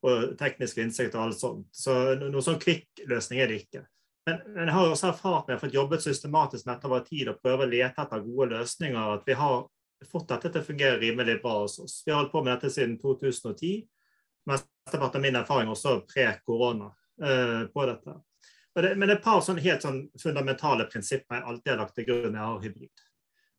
og 0.00 0.36
teknisk 0.38 0.78
innsikt 0.78 1.16
og 1.16 1.22
alt 1.24 1.38
sånt. 1.40 1.66
Så 1.74 1.92
noen 2.20 2.42
sånn 2.42 2.60
kvikk-løsning 2.62 3.40
er 3.42 3.48
det 3.50 3.56
ikke. 3.64 3.80
Men, 4.28 4.36
men, 4.46 4.68
jeg 4.68 4.74
har 4.76 4.92
også 4.92 5.08
erfart 5.08 5.48
med 5.48 5.56
har 5.56 5.62
fått 5.64 5.74
jobbet 5.74 6.04
systematisk 6.04 6.66
med 6.68 6.84
over 6.86 7.00
tid 7.02 7.32
og 7.32 7.40
prøve 7.42 7.66
å 7.66 7.70
lete 7.70 8.04
etter 8.04 8.22
gode 8.22 8.52
løsninger, 8.52 9.14
at 9.16 9.26
vi 9.26 9.34
har 9.34 9.66
fått 10.06 10.28
dette 10.30 10.52
til 10.52 10.62
å 10.62 10.68
fungere 10.68 11.00
rimelig 11.00 11.40
bra 11.42 11.56
hos 11.64 11.80
oss. 11.82 11.96
Vi 12.06 12.12
har 12.12 12.20
holdt 12.20 12.30
på 12.30 12.44
med 12.44 12.54
dette 12.54 12.70
siden 12.70 12.94
2010. 13.02 13.88
Mesteparten 14.46 15.18
av 15.18 15.24
min 15.26 15.40
erfaring 15.40 15.74
også 15.74 15.96
pre-korona 16.06 16.92
på 17.18 17.84
dette. 17.88 18.14
Det, 18.78 18.92
men 18.94 19.10
et 19.10 19.22
par 19.24 19.40
sånn 19.42 19.58
helt 19.58 19.82
sånn 19.82 20.04
fundamentale 20.22 20.84
prinsipper 20.86 21.40
jeg 21.40 21.46
alltid 21.50 21.72
har 21.72 21.80
lagt 21.80 21.96
til 21.98 22.06
grunn 22.06 22.28
når 22.30 22.38
jeg 22.38 22.46
har 22.46 22.66
hybrid. 22.66 23.04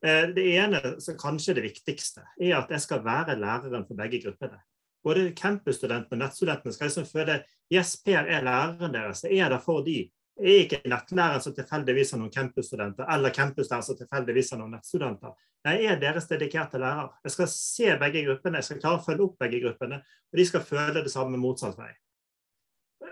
Eh, 0.06 0.28
det 0.36 0.46
ene, 0.56 1.02
som 1.02 1.18
kanskje 1.20 1.58
det 1.58 1.66
viktigste, 1.66 2.24
er 2.40 2.56
at 2.62 2.72
jeg 2.72 2.84
skal 2.86 3.04
være 3.04 3.36
læreren 3.40 3.86
for 3.88 4.00
begge 4.00 4.22
gruppene. 4.24 4.62
Både 5.04 5.30
campusstudentene 5.36 6.16
og 6.16 6.24
nettstudentene 6.24 6.76
skal 6.76 6.90
liksom 6.90 7.08
føle 7.08 7.42
yes, 7.72 7.98
Per 8.04 8.24
er 8.24 8.44
læreren 8.46 8.96
deres. 8.96 9.26
Jeg 9.28 9.44
er 9.44 9.52
der 9.52 9.64
for 9.64 9.84
de. 9.84 10.02
Jeg 10.40 10.56
er 10.56 10.66
ikke 10.66 10.82
nettlæreren 10.88 11.44
som 11.44 11.56
tilfeldigvis 11.56 12.14
har 12.16 12.22
noen 12.22 12.32
campusstudenter, 12.32 13.08
eller 13.12 13.36
campuslærer 13.36 13.84
som 13.84 13.98
tilfeldigvis 14.00 14.54
har 14.54 14.62
noen 14.62 14.78
nettstudenter. 14.78 15.36
Jeg 15.68 15.88
er 15.92 16.00
deres 16.00 16.30
dedikerte 16.30 16.80
lærer. 16.80 17.10
Jeg 17.28 17.36
skal 17.36 17.50
se 17.52 17.96
begge 18.00 18.24
gruppene, 18.28 18.62
jeg 18.62 18.70
skal 18.70 18.80
klare 18.80 19.02
å 19.02 19.04
følge 19.04 19.26
opp 19.26 19.42
begge 19.44 19.60
gruppene, 19.66 20.00
og 20.00 20.40
de 20.40 20.46
skal 20.48 20.64
føle 20.64 21.04
det 21.04 21.12
samme 21.12 21.40
motsatt 21.42 21.76
vei. 21.80 21.92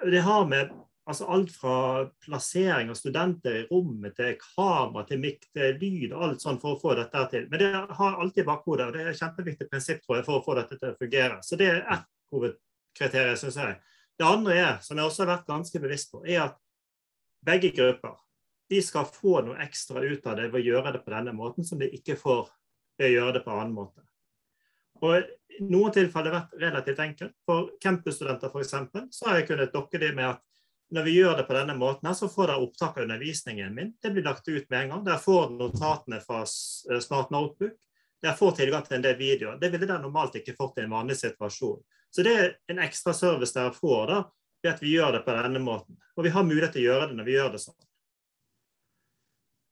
Det 0.04 0.22
har 0.24 0.46
med 0.46 0.76
Altså 1.08 1.26
alt 1.32 1.52
fra 1.56 1.74
plassering 2.20 2.90
av 2.92 2.98
studenter 3.00 3.54
i 3.56 3.68
rommet, 3.70 4.12
til 4.18 4.34
kamera, 4.42 5.06
til 5.08 5.22
mikk, 5.24 5.46
til 5.56 5.78
lyd 5.80 6.12
og 6.12 6.26
alt 6.26 6.44
sånn 6.44 6.58
for 6.60 6.76
å 6.76 6.80
få 6.82 6.98
dette 7.00 7.22
til. 7.32 7.46
Men 7.48 7.62
det 7.62 7.70
har 7.96 8.18
alltid 8.20 8.44
bakhodet, 8.50 8.90
og 8.90 8.98
det 8.98 9.06
er 9.06 9.14
et 9.14 9.22
kjempeviktig 9.22 9.70
prinsipp 9.72 10.02
tror 10.04 10.18
jeg, 10.18 10.26
for 10.28 10.42
å 10.42 10.44
få 10.44 10.58
dette 10.58 10.76
til 10.76 10.92
å 10.92 10.98
fungere. 11.00 11.38
Så 11.48 11.56
det 11.56 11.70
er 11.72 11.80
ett 11.96 12.04
hovedkriterium, 12.36 13.40
syns 13.40 13.60
jeg. 13.62 13.78
Det 14.20 14.28
andre 14.28 14.58
er, 14.60 14.74
som 14.84 15.00
jeg 15.00 15.08
også 15.08 15.24
har 15.24 15.32
vært 15.32 15.48
ganske 15.54 15.84
bevisst 15.86 16.12
på, 16.12 16.26
er 16.28 16.42
at 16.50 16.60
begge 17.48 17.72
grupper 17.78 18.20
de 18.68 18.84
skal 18.84 19.08
få 19.08 19.40
noe 19.48 19.64
ekstra 19.64 20.04
ut 20.04 20.28
av 20.28 20.36
det 20.42 20.50
ved 20.52 20.60
å 20.60 20.66
gjøre 20.74 20.98
det 20.98 21.06
på 21.06 21.16
denne 21.16 21.38
måten, 21.40 21.64
som 21.64 21.80
de 21.80 21.88
ikke 21.88 22.20
får 22.20 22.50
ved 23.00 23.14
å 23.14 23.16
gjøre 23.16 23.38
det 23.40 23.46
på 23.48 23.56
annen 23.56 23.78
måte. 23.80 24.04
Og 25.02 25.18
I 25.18 25.64
noen 25.68 25.94
tilfeller 25.94 26.34
vært 26.34 26.60
relativt 26.62 27.00
enkelt. 27.02 27.34
For 27.46 27.72
campusstudenter 27.82 28.52
f.eks. 28.54 28.76
så 29.18 29.30
har 29.30 29.40
jeg 29.40 29.48
kunnet 29.50 29.74
dokke 29.74 30.02
det 30.02 30.14
med 30.18 30.36
at 30.36 30.44
når 30.96 31.04
vi 31.04 31.18
gjør 31.18 31.36
det 31.38 31.44
på 31.44 31.56
denne 31.58 31.76
måten, 31.76 32.08
her, 32.08 32.16
så 32.16 32.30
får 32.32 32.48
dere 32.48 32.64
opptak 32.64 32.96
av 32.98 33.04
undervisningen 33.04 33.74
min. 33.76 33.90
Det 34.02 34.12
blir 34.14 34.24
lagt 34.24 34.48
ut 34.48 34.70
med 34.70 34.80
en 34.80 34.94
gang. 34.94 35.04
Dere 35.04 35.20
får 35.20 35.50
notatene 35.58 36.22
fra 36.24 36.46
eh, 36.46 37.02
Smart 37.04 37.34
Notebook. 37.34 37.76
Dere 38.24 38.38
får 38.38 38.56
tilgang 38.62 38.86
til 38.86 38.98
en 38.98 39.04
del 39.04 39.18
videoer. 39.20 39.58
Det 39.60 39.70
ville 39.74 39.90
dere 39.90 40.02
normalt 40.06 40.38
ikke 40.40 40.56
fått 40.58 40.80
i 40.80 40.86
en 40.86 40.96
vanlig 40.96 41.20
situasjon. 41.20 41.82
Så 42.16 42.24
det 42.24 42.36
er 42.40 42.56
en 42.72 42.80
ekstra 42.86 43.14
service 43.14 43.54
dere 43.58 43.76
får 43.76 44.08
da, 44.14 44.22
ved 44.64 44.72
at 44.72 44.82
vi 44.82 44.96
gjør 44.96 45.18
det 45.18 45.26
på 45.26 45.36
denne 45.36 45.62
måten. 45.62 46.00
Og 46.16 46.26
vi 46.26 46.32
har 46.34 46.48
mulighet 46.48 46.74
til 46.78 46.86
å 46.86 46.88
gjøre 46.88 47.10
det 47.12 47.20
når 47.20 47.28
vi 47.28 47.36
gjør 47.36 47.52
det 47.54 47.62
sånn. 47.66 47.78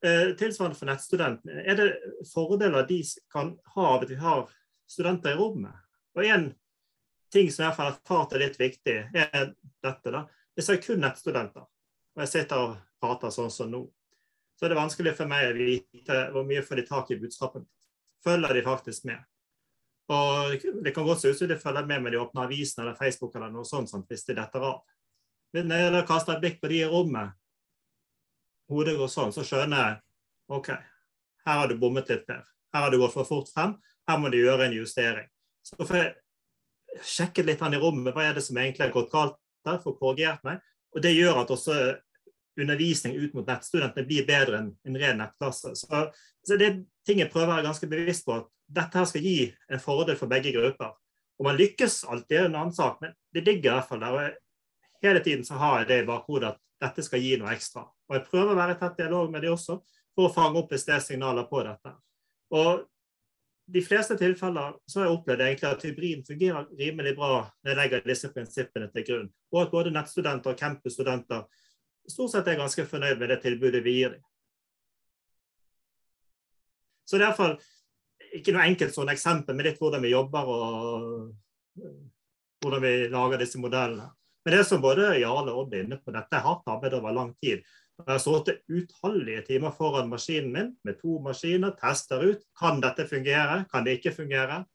Eh, 0.05 0.27
tilsvarende 0.37 0.77
for 0.77 0.91
nettstudentene. 0.91 1.63
Er 1.63 1.79
det 1.79 1.87
fordeler 2.29 2.85
de 2.91 2.99
kan 3.31 3.55
ha 3.73 3.87
av 3.95 4.03
at 4.03 4.11
vi 4.11 4.19
har 4.19 4.51
studenter 4.89 5.33
i 5.33 5.39
rommet? 5.39 5.75
Og 6.15 6.25
en 6.25 6.49
ting 7.33 7.51
som 7.51 7.73
fall 7.75 7.91
har 7.91 7.97
erfart 7.97 8.33
er 8.35 8.45
litt 8.45 8.59
viktig, 8.59 8.97
er 9.13 9.53
dette. 9.83 10.11
da, 10.11 10.25
hvis 10.55 10.69
jeg 10.71 10.83
kun 10.85 11.01
nettstudenter, 11.03 11.65
og 12.15 12.23
jeg 12.23 12.31
sitter 12.31 12.63
og 12.63 12.75
prater 13.01 13.33
sånn 13.33 13.51
som 13.51 13.71
nå, 13.71 13.83
så 14.55 14.65
er 14.65 14.71
det 14.71 14.79
vanskelig 14.79 15.15
for 15.17 15.27
meg 15.27 15.49
å 15.49 15.55
vite 15.57 16.19
hvor 16.31 16.45
mye 16.47 16.63
får 16.63 16.79
de 16.79 16.85
tak 16.87 17.11
i 17.11 17.19
budskapet. 17.19 17.65
Følger 18.23 18.55
de 18.55 18.63
faktisk 18.63 19.07
med? 19.09 19.19
Og 20.15 20.61
Det 20.83 20.93
kan 20.93 21.05
godt 21.05 21.21
se 21.21 21.33
ut 21.33 21.37
som 21.37 21.49
de 21.49 21.57
følger 21.59 21.85
med 21.85 22.03
med 22.03 22.13
de 22.13 22.21
åpne 22.21 22.45
avisene 22.45 22.85
eller 22.85 22.95
Facebook 22.95 23.35
eller 23.35 23.51
noe 23.51 23.65
sånt, 23.65 23.89
sånt 23.89 24.07
hvis 24.09 24.25
de 24.25 24.37
detter 24.37 24.63
av. 24.63 24.83
Men 25.53 25.67
når 25.71 25.99
jeg 25.99 26.07
kaster 26.07 26.35
et 26.35 26.43
blikk 26.43 26.61
på 26.61 26.69
de 26.71 26.81
i 26.83 26.89
rommet, 26.89 27.33
hodet 28.71 28.95
går 28.97 29.11
sånn, 29.11 29.33
så 29.33 29.43
skjønner 29.45 29.81
jeg 29.81 30.01
OK, 30.55 30.69
her 31.45 31.59
har 31.61 31.69
du 31.69 31.77
bommet 31.81 32.09
litt, 32.09 32.25
Per. 32.27 32.43
Her 32.73 32.85
har 32.85 32.93
du 32.93 32.99
gått 33.01 33.15
for 33.15 33.27
fort 33.27 33.49
frem. 33.49 33.75
Her 34.09 34.21
må 34.21 34.29
du 34.29 34.37
gjøre 34.39 34.67
en 34.67 34.77
justering. 34.77 35.27
Så 35.65 35.77
får 35.81 35.97
jeg 35.97 37.05
sjekket 37.15 37.47
litt 37.49 37.63
i 37.65 37.81
rommet. 37.81 38.13
Hva 38.13 38.29
er 38.29 38.37
det 38.37 38.45
som 38.45 38.57
egentlig 38.57 38.85
har 38.85 38.93
gått 38.93 39.11
galt 39.13 39.39
der 39.65 39.81
å 39.81 39.95
korrigere 39.97 40.39
meg. 40.45 40.63
Og 40.95 41.03
det 41.03 41.15
gjør 41.15 41.41
at 41.41 41.53
også 41.53 41.77
undervisning 42.55 43.17
ut 43.19 43.33
mot 43.35 43.47
nettstudentene 43.47 44.07
blir 44.07 44.27
bedre 44.27 44.61
enn 44.61 44.69
en 44.87 44.99
ren 44.99 45.19
nettklasse. 45.19 45.73
Så, 45.75 46.03
så 46.45 46.59
det 46.59 46.67
er 46.69 46.77
ting 47.07 47.19
jeg 47.19 47.31
prøver 47.33 47.49
å 47.49 47.55
være 47.57 47.67
ganske 47.67 47.89
bevisst 47.91 48.25
på, 48.27 48.37
at 48.39 48.47
dette 48.77 48.97
her 48.97 49.09
skal 49.09 49.25
gi 49.25 49.39
en 49.69 49.81
fordel 49.81 50.17
for 50.19 50.31
begge 50.31 50.53
grupper. 50.55 50.95
Om 51.35 51.49
man 51.49 51.59
lykkes 51.59 52.05
alltid 52.07 52.37
er 52.37 52.47
en 52.47 52.59
annen 52.61 52.75
sak, 52.75 53.01
men 53.03 53.11
det 53.35 53.43
ligger 53.43 53.73
i 53.73 53.75
hvert 53.75 53.89
fall 53.89 54.05
der. 54.05 54.15
og 54.15 55.03
Hele 55.03 55.21
tiden 55.25 55.43
så 55.45 55.59
har 55.59 55.81
jeg 55.81 55.89
det 55.89 55.99
i 56.03 56.07
bakhodet 56.07 56.53
at 56.53 56.61
dette 56.85 57.03
skal 57.03 57.23
gi 57.23 57.35
noe 57.41 57.51
ekstra. 57.51 57.83
Og 58.07 58.15
Jeg 58.15 58.27
prøver 58.29 58.53
å 58.53 58.59
være 58.61 58.77
i 58.77 58.79
tett 58.79 58.97
dialog 59.03 59.33
med 59.33 59.43
de 59.43 59.51
også, 59.51 59.79
for 60.15 60.29
å 60.29 60.33
fange 60.33 60.61
opp 60.61 60.71
det 60.71 60.79
er 60.95 61.03
signaler 61.03 61.47
på 61.49 61.59
dette. 61.65 61.91
Og 62.55 62.85
de 63.65 63.81
fleste 63.81 64.17
tilfeller 64.17 64.75
så 64.85 64.99
har 64.99 65.07
jeg 65.07 65.17
opplevd 65.17 65.41
egentlig 65.41 65.69
at 65.69 65.83
hybriden 65.85 66.25
fungerer 66.27 66.67
rimelig 66.79 67.15
bra 67.17 67.29
når 67.41 67.71
jeg 67.71 67.79
legger 67.79 68.03
disse 68.05 68.29
prinsippene 68.33 68.89
til 68.93 69.05
grunn. 69.07 69.29
Og 69.53 69.61
at 69.63 69.71
både 69.73 69.93
nettstudenter 69.93 70.53
og 70.53 70.59
campusstudenter 70.59 71.45
stort 72.09 72.33
sett 72.35 72.49
er 72.51 72.59
ganske 72.59 72.85
fornøyd 72.89 73.17
med 73.21 73.33
det 73.33 73.39
tilbudet 73.41 73.81
vi 73.85 73.95
gir 73.99 74.13
dem. 74.17 74.25
Så 77.05 77.17
det 77.17 77.25
er 77.25 77.31
iallfall 77.31 77.57
ikke 78.35 78.53
noe 78.53 78.67
enkelt 78.67 78.93
sånn 78.93 79.13
eksempel 79.13 79.57
med 79.57 79.69
litt 79.69 79.81
hvordan 79.81 80.03
vi 80.05 80.13
jobber 80.13 80.51
og 80.51 81.81
hvordan 82.61 82.85
vi 82.85 82.93
lager 83.13 83.41
disse 83.41 83.61
modellene. 83.61 84.09
Men 84.45 84.53
det 84.53 84.65
som 84.69 84.81
både 84.81 85.15
Jarle 85.17 85.53
og 85.53 85.63
Odd 85.63 85.73
er 85.73 85.85
inne 85.87 85.97
på, 85.97 86.13
dette 86.13 86.37
er 86.37 86.45
hardt 86.45 86.69
over 86.69 87.13
lang 87.13 87.31
tid. 87.41 87.65
Jeg 87.95 88.11
har 88.11 88.19
sittet 88.19 88.63
utallige 88.67 89.41
timer 89.47 89.71
foran 89.71 90.09
maskinen 90.11 90.51
min 90.51 90.71
med 90.83 90.97
to 90.99 91.19
maskiner, 91.23 91.71
tester 91.79 92.25
ut. 92.27 92.41
Kan 92.59 92.81
dette 92.83 93.07
fungere? 93.07 93.63
Kan 93.71 93.85
det 93.87 93.99
ikke 93.99 94.11
fungere? 94.17 94.65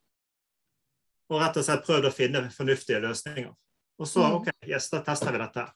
Og 1.30 1.42
rett 1.42 1.58
og 1.60 1.66
slett 1.66 1.84
prøvd 1.86 2.08
å 2.08 2.14
finne 2.14 2.46
fornuftige 2.54 3.02
løsninger. 3.04 3.52
Og 4.00 4.08
så 4.08 4.24
mm. 4.24 4.38
OK, 4.38 4.48
yes, 4.66 4.88
da 4.90 5.02
tester 5.04 5.36
vi 5.36 5.42
dette. 5.42 5.66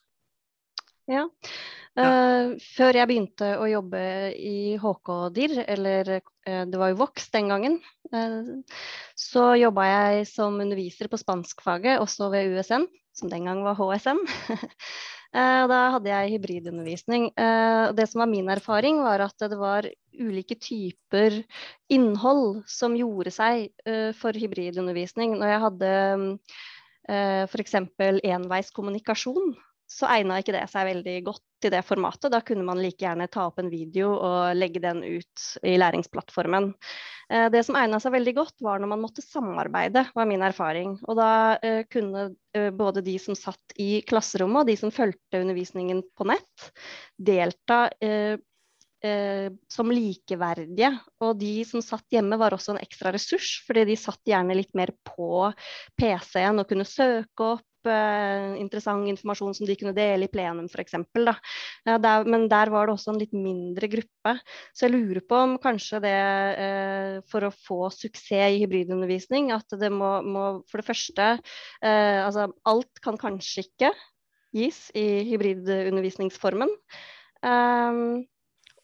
Ja. 1.13 1.27
Uh, 1.95 2.57
før 2.75 2.97
jeg 2.97 3.07
begynte 3.07 3.53
å 3.61 3.69
jobbe 3.71 4.01
i 4.35 4.75
HK-DIR, 4.81 5.61
eller 5.77 6.11
uh, 6.17 6.65
det 6.67 6.81
var 6.81 6.91
jo 6.91 6.99
Vox 7.05 7.29
den 7.31 7.53
gangen, 7.53 7.77
uh, 8.11 8.81
så 9.15 9.53
jobba 9.61 9.85
jeg 9.87 10.25
som 10.33 10.57
underviser 10.65 11.13
på 11.13 11.21
spanskfaget, 11.21 12.01
også 12.03 12.33
ved 12.33 12.57
USN, 12.57 12.89
som 13.15 13.31
den 13.31 13.47
gang 13.47 13.63
var 13.69 13.79
HSN. 13.79 14.25
Eh, 15.35 15.65
da 15.67 15.79
hadde 15.97 16.11
jeg 16.13 16.37
hybridundervisning. 16.37 17.27
Eh, 17.35 17.93
det 17.99 18.07
som 18.07 18.23
var 18.23 18.31
min 18.31 18.49
erfaring, 18.53 19.01
var 19.03 19.25
at 19.25 19.47
det 19.51 19.59
var 19.59 19.89
ulike 20.15 20.55
typer 20.55 21.41
innhold 21.91 22.63
som 22.71 22.95
gjorde 22.95 23.33
seg 23.35 23.67
eh, 23.83 24.13
for 24.15 24.37
hybridundervisning. 24.39 25.35
Når 25.41 25.51
jeg 25.51 25.65
hadde 25.67 25.91
f.eks. 27.51 27.75
enveiskommunikasjon, 28.25 29.51
så 29.91 30.09
egna 30.15 30.39
ikke 30.41 30.55
det 30.55 30.63
seg 30.73 30.87
veldig 30.89 31.17
godt 31.27 31.43
i 31.65 31.73
det 31.73 31.83
formatet. 31.87 32.31
Da 32.33 32.41
kunne 32.45 32.65
man 32.67 32.81
like 32.83 33.05
gjerne 33.05 33.29
ta 33.33 33.49
opp 33.49 33.59
en 33.63 33.71
video 33.73 34.13
og 34.15 34.55
legge 34.57 34.83
den 34.85 35.03
ut 35.05 35.45
i 35.63 35.77
læringsplattformen. 35.81 36.73
Eh, 37.31 37.49
det 37.53 37.65
som 37.67 37.79
egna 37.79 38.01
seg 38.03 38.15
veldig 38.15 38.35
godt, 38.37 38.57
var 38.65 38.81
når 38.81 38.93
man 38.95 39.03
måtte 39.05 39.25
samarbeide, 39.25 40.07
var 40.15 40.29
min 40.29 40.45
erfaring. 40.45 40.97
Og 41.09 41.19
da 41.19 41.31
eh, 41.65 41.83
kunne 41.91 42.31
eh, 42.57 42.71
både 42.75 43.05
de 43.07 43.19
som 43.23 43.37
satt 43.39 43.77
i 43.81 44.03
klasserommet 44.07 44.65
og 44.65 44.73
de 44.73 44.79
som 44.81 44.95
fulgte 44.95 45.43
undervisningen 45.43 46.05
på 46.17 46.29
nett, 46.33 46.73
delta 47.17 47.87
som 49.69 49.91
likeverdige. 49.93 50.89
Og 51.21 51.35
de 51.37 51.59
som 51.69 51.83
satt 51.85 52.15
hjemme 52.15 52.39
var 52.41 52.55
også 52.57 52.73
en 52.73 52.81
ekstra 52.81 53.11
ressurs, 53.13 53.59
fordi 53.67 53.83
de 53.91 53.99
satt 54.01 54.23
gjerne 54.25 54.57
litt 54.57 54.73
mer 54.73 54.95
på 55.05 55.51
PC-en 56.01 56.63
og 56.63 56.71
kunne 56.71 56.87
søke 56.89 57.51
opp 57.51 57.67
uh, 57.89 58.55
interessant 58.61 59.09
informasjon 59.11 59.55
som 59.59 59.69
de 59.69 59.77
kunne 59.79 59.95
dele 59.97 60.27
i 60.27 60.33
plenum 60.33 60.67
f.eks. 60.71 60.97
Der, 61.15 62.27
men 62.29 62.49
der 62.51 62.73
var 62.73 62.89
det 62.89 62.97
også 62.97 63.13
en 63.13 63.21
litt 63.23 63.35
mindre 63.37 63.91
gruppe. 63.93 64.35
Så 64.75 64.87
jeg 64.87 64.95
lurer 64.95 65.23
på 65.29 65.41
om 65.47 65.57
kanskje 65.63 66.03
det 66.05 66.17
uh, 66.59 67.19
for 67.31 67.49
å 67.49 67.55
få 67.55 67.81
suksess 67.95 68.55
i 68.55 68.63
hybridundervisning, 68.63 69.53
at 69.55 69.77
det 69.81 69.93
må, 69.93 70.17
må 70.25 70.45
for 70.71 70.81
det 70.81 70.89
første 70.89 71.31
uh, 71.37 72.21
Altså 72.25 72.49
alt 72.69 73.01
kan 73.05 73.19
kanskje 73.21 73.67
ikke 73.67 73.91
gis 74.55 74.87
i 74.97 75.25
hybridundervisningsformen. 75.29 76.71
Um, 77.45 78.25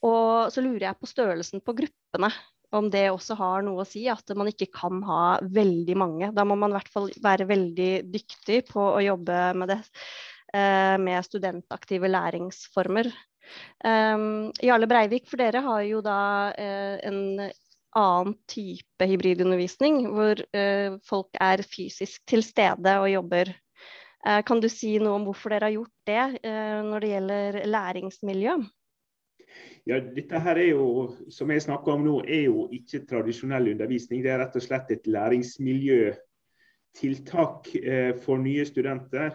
og 0.04 0.52
så 0.52 0.62
lurer 0.64 0.88
jeg 0.88 1.00
på 1.00 1.08
størrelsen 1.08 1.62
på 1.64 1.76
gruppene 1.76 2.30
om 2.76 2.90
det 2.90 3.08
også 3.10 3.34
har 3.38 3.64
noe 3.66 3.82
å 3.82 3.88
si, 3.88 4.04
at 4.10 4.30
man 4.38 4.50
ikke 4.50 4.70
kan 4.74 5.00
ha 5.06 5.22
veldig 5.42 5.96
mange. 5.98 6.30
Da 6.34 6.44
må 6.46 6.56
man 6.58 6.72
i 6.72 6.78
hvert 6.78 6.92
fall 6.92 7.08
være 7.22 7.48
veldig 7.50 7.90
dyktig 8.12 8.62
på 8.70 8.84
å 8.92 9.00
jobbe 9.02 9.40
med 9.58 9.72
det 9.72 9.80
eh, 10.54 10.94
med 11.02 11.26
studentaktive 11.26 12.10
læringsformer. 12.10 13.10
Um, 13.82 14.52
Jarle 14.62 14.86
Breivik, 14.86 15.26
for 15.26 15.42
dere 15.42 15.64
har 15.64 15.82
jo 15.82 16.02
da 16.06 16.20
eh, 16.54 17.00
en 17.08 17.48
annen 17.98 18.36
type 18.46 19.08
hybridundervisning, 19.10 20.04
hvor 20.14 20.38
eh, 20.54 20.94
folk 21.08 21.40
er 21.42 21.64
fysisk 21.66 22.22
til 22.30 22.46
stede 22.46 23.00
og 23.02 23.10
jobber 23.10 23.56
kan 24.20 24.58
du 24.60 24.66
si 24.68 24.98
noe 25.00 25.14
om 25.16 25.22
hvorfor 25.24 25.48
dere 25.48 25.70
har 25.70 25.72
gjort 25.72 25.94
det 26.04 26.50
når 26.84 27.00
det 27.00 27.08
gjelder 27.08 27.56
læringsmiljø? 27.72 28.56
Ja, 29.88 29.96
dette 30.00 30.38
her 30.44 30.56
er 30.60 30.66
jo, 30.74 31.14
som 31.32 31.50
jeg 31.50 31.62
snakker 31.64 31.92
om 31.94 32.02
nå, 32.04 32.18
er 32.28 32.42
jo 32.50 32.68
ikke 32.74 33.06
tradisjonell 33.08 33.68
undervisning. 33.72 34.22
Det 34.24 34.30
er 34.32 34.38
rett 34.42 34.56
og 34.58 34.62
slett 34.64 34.90
et 34.92 35.06
læringsmiljøtiltak 35.10 37.68
eh, 37.80 38.12
for 38.20 38.36
nye 38.42 38.64
studenter 38.68 39.30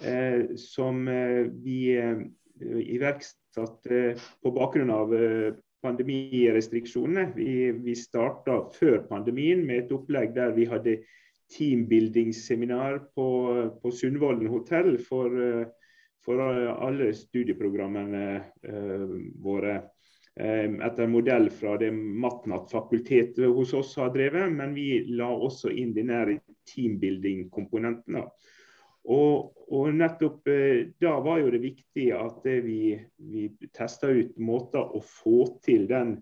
eh, 0.00 0.40
som 0.60 1.08
eh, 1.10 1.46
vi 1.64 1.96
eh, 1.98 2.18
iverksatte 2.60 4.16
på 4.44 4.48
bakgrunn 4.54 4.90
av 4.94 5.08
pandemirestriksjonene. 5.80 7.32
Vi, 7.34 7.72
vi 7.82 7.94
starta 7.96 8.70
før 8.76 8.98
pandemien 9.08 9.66
med 9.66 9.76
et 9.84 9.92
opplegg 9.96 10.34
der 10.36 10.50
vi 10.54 10.64
hadde 10.70 11.02
teambuildingsseminar 11.50 12.98
på, 13.16 13.28
på 13.80 13.90
Sundvolden 13.96 14.48
hotell 14.52 14.98
for 15.02 15.28
for 16.24 16.40
alle 16.40 17.12
studieprogrammene 17.16 18.26
eh, 18.62 19.08
våre 19.40 19.80
etter 20.40 20.76
etter 20.86 21.08
modell 21.10 21.50
fra 21.52 21.74
det 21.76 21.90
Matnat-fakultetet 21.92 23.50
hos 23.50 23.74
oss 23.76 23.96
har 23.98 24.12
drevet, 24.14 24.52
men 24.54 24.72
vi 24.72 25.02
la 25.18 25.26
også 25.34 25.72
inn 25.74 25.90
denne 25.92 26.38
teambuilding-komponenten. 26.70 28.20
Og, 29.10 29.52
og, 29.72 29.86
nettopp 29.96 30.48
eh, 30.52 30.92
da 31.00 31.14
var 31.24 31.40
jo 31.40 31.52
det 31.54 31.62
viktig 31.62 32.10
at 32.12 32.44
vi, 32.64 32.92
vi 33.16 33.46
testa 33.72 34.10
ut 34.12 34.36
måter 34.36 34.84
å 34.96 35.00
få 35.00 35.46
til 35.64 35.86
den 35.88 36.18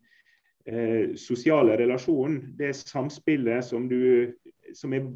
eh, 0.65 1.17
sosiale 1.19 1.77
relasjonen, 1.81 2.55
det 2.59 2.77
samspillet 2.79 3.67
som, 3.67 3.89
du, 3.91 4.31
som 4.79 4.95
er 4.95 5.11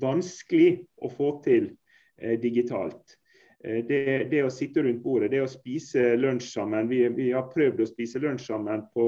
vanskelig 0.00 0.86
å 0.96 1.12
få 1.12 1.36
til 1.44 1.70
eh, 2.16 2.40
digitalt. 2.40 3.18
Eh, 3.66 3.82
det, 3.86 4.28
det, 4.30 4.42
å 4.46 4.52
sitte 4.52 4.84
rundt 4.84 5.02
bordet, 5.02 5.32
det 5.34 5.42
å 5.42 5.50
spise 5.50 6.14
lunsj 6.20 6.52
sammen. 6.54 6.90
Vi, 6.90 7.02
vi 7.16 7.30
har 7.34 7.48
prøvd 7.50 7.82
å 7.82 7.88
spise 7.88 8.22
lunsj 8.22 8.46
sammen 8.52 8.84
på, 8.94 9.06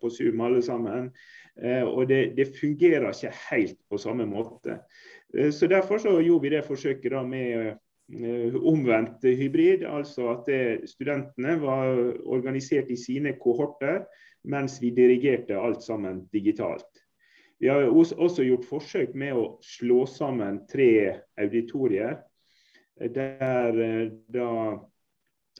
på 0.00 0.10
Zoom 0.12 0.42
alle 0.46 0.62
sammen. 0.66 1.10
Eh, 1.60 1.84
og 1.86 2.08
det, 2.10 2.22
det, 2.38 2.50
fungerer 2.58 3.10
ikke 3.12 3.34
helt 3.50 3.78
på 3.90 4.00
samme 4.00 4.26
måte. 4.28 4.80
Eh, 5.36 5.52
så 5.54 5.70
Derfor 5.70 6.02
så 6.02 6.16
gjorde 6.18 6.46
vi 6.46 6.54
det 6.56 6.66
forsøket 6.66 7.14
da 7.14 7.22
med 7.26 7.78
omvendt 8.66 9.22
hybrid. 9.22 9.84
Altså 9.86 10.32
at 10.32 10.48
studentene 10.90 11.52
var 11.62 11.92
organisert 12.26 12.88
i 12.90 12.96
sine 12.98 13.36
kohorter, 13.38 14.00
mens 14.50 14.80
vi 14.82 14.90
dirigerte 14.90 15.54
alt 15.54 15.84
sammen 15.86 16.24
digitalt. 16.34 16.88
Vi 17.62 17.68
har 17.70 17.86
også 17.86 18.42
gjort 18.42 18.66
forsøk 18.66 19.14
med 19.14 19.38
å 19.38 19.44
slå 19.62 20.00
sammen 20.10 20.58
tre 20.66 21.20
auditorier 21.38 22.16
der 23.08 23.80
eh, 23.80 24.10
da 24.28 24.80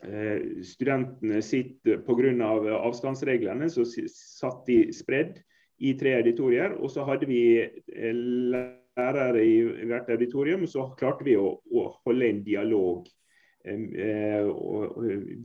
eh, 0.03 0.61
studentene 0.63 1.41
sitter 1.41 2.03
pga. 2.05 2.33
Av 2.45 2.67
avstandsreglene, 2.67 3.69
så 3.69 3.85
satt 3.85 4.65
de 4.67 4.91
spredd 4.93 5.41
i 5.81 5.95
tre 5.97 6.15
auditorier. 6.19 6.77
Og 6.77 6.91
så 6.91 7.05
hadde 7.07 7.29
vi 7.29 7.61
eh, 7.61 8.13
lærere 8.13 9.45
i 9.45 9.87
hvert 9.89 10.09
auditorium, 10.09 10.67
så 10.67 10.91
klarte 10.99 11.25
vi 11.25 11.37
å, 11.39 11.55
å 11.57 11.87
holde 12.05 12.29
en 12.29 12.43
dialog 12.45 13.09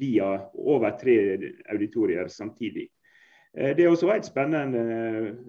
via 0.00 0.28
over 0.56 0.94
tre 0.96 1.16
auditorier 1.68 2.30
samtidig. 2.32 2.86
Eh, 3.56 3.72
er 3.72 3.88
også 3.88 4.10
et 4.12 4.26
spennende 4.28 4.80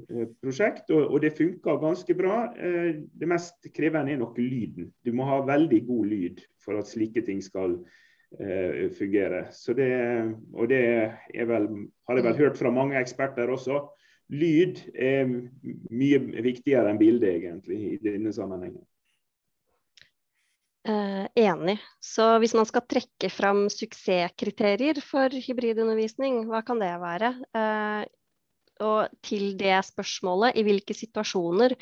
eh, 0.07 0.27
prosjekt, 0.39 0.91
og 0.95 1.19
det 1.21 1.33
funker 1.35 1.79
ganske 1.81 2.15
bra. 2.15 2.37
Eh, 2.55 3.01
det 3.19 3.27
mest 3.27 3.67
krevende 3.75 4.13
er 4.13 4.21
nok 4.21 4.37
lyden. 4.39 4.93
Du 5.03 5.11
må 5.13 5.27
ha 5.27 5.41
veldig 5.43 5.81
god 5.87 6.05
lyd 6.07 6.43
for 6.63 6.79
at 6.79 6.87
slike 6.87 7.25
ting 7.27 7.43
skal 7.43 7.81
fungere. 8.97 9.45
Det, 9.77 9.85
og 10.53 10.67
det 10.67 10.79
vel, 11.47 11.67
har 12.09 12.17
jeg 12.17 12.23
vel 12.25 12.35
hørt 12.35 12.57
fra 12.59 12.69
mange 12.75 12.99
eksperter 12.99 13.47
også. 13.47 13.77
Lyd 14.35 14.81
er 14.91 15.29
mye 15.31 16.43
viktigere 16.43 16.91
enn 16.91 16.99
bilde, 16.99 17.29
egentlig, 17.37 17.77
i 17.93 17.99
denne 18.03 18.33
sammenhengen. 18.35 18.83
Eh, 20.87 21.27
enig. 21.35 21.81
Så 21.99 22.23
hvis 22.39 22.53
man 22.55 22.67
skal 22.67 22.85
trekke 22.87 23.27
fram 23.33 23.65
suksesskriterier 23.71 25.01
for 25.03 25.33
hybridundervisning, 25.35 26.45
hva 26.47 26.61
kan 26.63 26.79
det 26.79 26.93
være? 27.01 27.33
Eh, 27.59 28.05
og 28.87 29.17
til 29.25 29.57
det 29.59 29.75
spørsmålet, 29.83 30.55
i 30.55 30.63
hvilke 30.63 30.95
situasjoner 30.95 31.73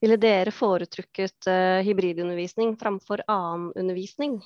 ville 0.00 0.16
dere 0.22 0.54
foretrukket 0.54 1.50
eh, 1.50 1.82
hybridundervisning 1.84 2.76
framfor 2.80 3.26
annen 3.28 3.72
undervisning? 3.76 4.38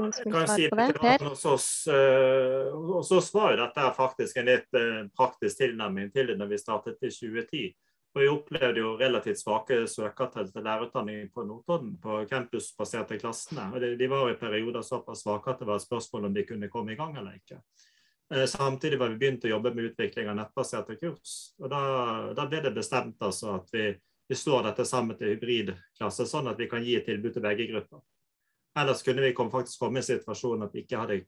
Noen 0.00 0.14
som 0.14 0.26
vil 0.26 0.46
svare 0.48 0.70
på 0.72 0.78
det? 0.80 1.00
Per? 1.02 1.28
Hos 1.28 1.44
oss, 1.46 1.68
uh, 1.86 2.72
hos 2.88 3.12
oss 3.14 3.28
var 3.34 3.52
jo 3.52 3.60
dette 3.60 3.84
faktisk 3.94 4.40
en 4.40 4.48
litt 4.48 4.74
uh, 4.74 5.04
praktisk 5.14 5.60
tilnærming 5.60 6.08
til 6.10 6.32
det 6.32 6.38
når 6.40 6.50
vi 6.50 6.58
startet 6.58 6.98
i 6.98 7.12
2010. 7.14 7.68
Og 8.14 8.22
vi 8.22 8.30
opplevde 8.30 8.78
jo 8.78 8.92
relativt 8.98 9.40
svake 9.40 9.80
søkertall 9.90 10.46
til 10.52 10.62
lærerutdanning 10.62 11.32
på 11.34 11.42
Notodden 11.48 11.96
på 12.02 12.20
campusbaserte 12.30 13.18
klassene. 13.18 13.66
Og 13.74 13.82
de, 13.82 13.96
de 13.98 14.08
var 14.10 14.28
i 14.30 14.36
perioder 14.38 14.86
såpass 14.86 15.24
svake 15.24 15.50
at 15.50 15.62
det 15.62 15.66
var 15.66 15.80
et 15.80 15.86
spørsmål 15.86 16.28
om 16.28 16.36
de 16.36 16.44
kunne 16.46 16.70
komme 16.70 16.94
i 16.94 16.98
gang 17.00 17.16
eller 17.18 17.40
ikke. 17.40 17.58
Eh, 18.34 18.46
samtidig 18.46 18.98
var 18.98 19.10
vi 19.10 19.18
begynt 19.18 19.44
å 19.44 19.50
jobbe 19.50 19.74
med 19.74 19.90
utvikling 19.90 20.30
av 20.30 20.38
nettbaserte 20.38 20.94
kurs. 21.00 21.54
Og 21.58 21.66
da, 21.72 21.80
da 22.38 22.46
ble 22.46 22.62
det 22.64 22.74
bestemt 22.76 23.18
altså 23.22 23.56
at 23.58 23.74
vi, 23.74 23.88
vi 24.30 24.38
slår 24.38 24.68
dette 24.68 24.86
sammen 24.88 25.18
til 25.18 25.34
hybridklasse, 25.34 26.28
sånn 26.30 26.52
at 26.54 26.62
vi 26.62 26.70
kan 26.70 26.86
gi 26.86 26.94
et 27.00 27.08
tilbud 27.10 27.34
til 27.34 27.44
begge 27.44 27.66
grupper. 27.72 28.04
Ellers 28.78 29.02
kunne 29.06 29.26
vi 29.26 29.34
kom, 29.34 29.50
faktisk 29.50 29.82
komme 29.82 29.98
i 29.98 30.02
en 30.02 30.06
situasjon 30.06 30.62
at 30.66 30.74
vi 30.74 30.86
ikke 30.86 31.02
hadde 31.02 31.20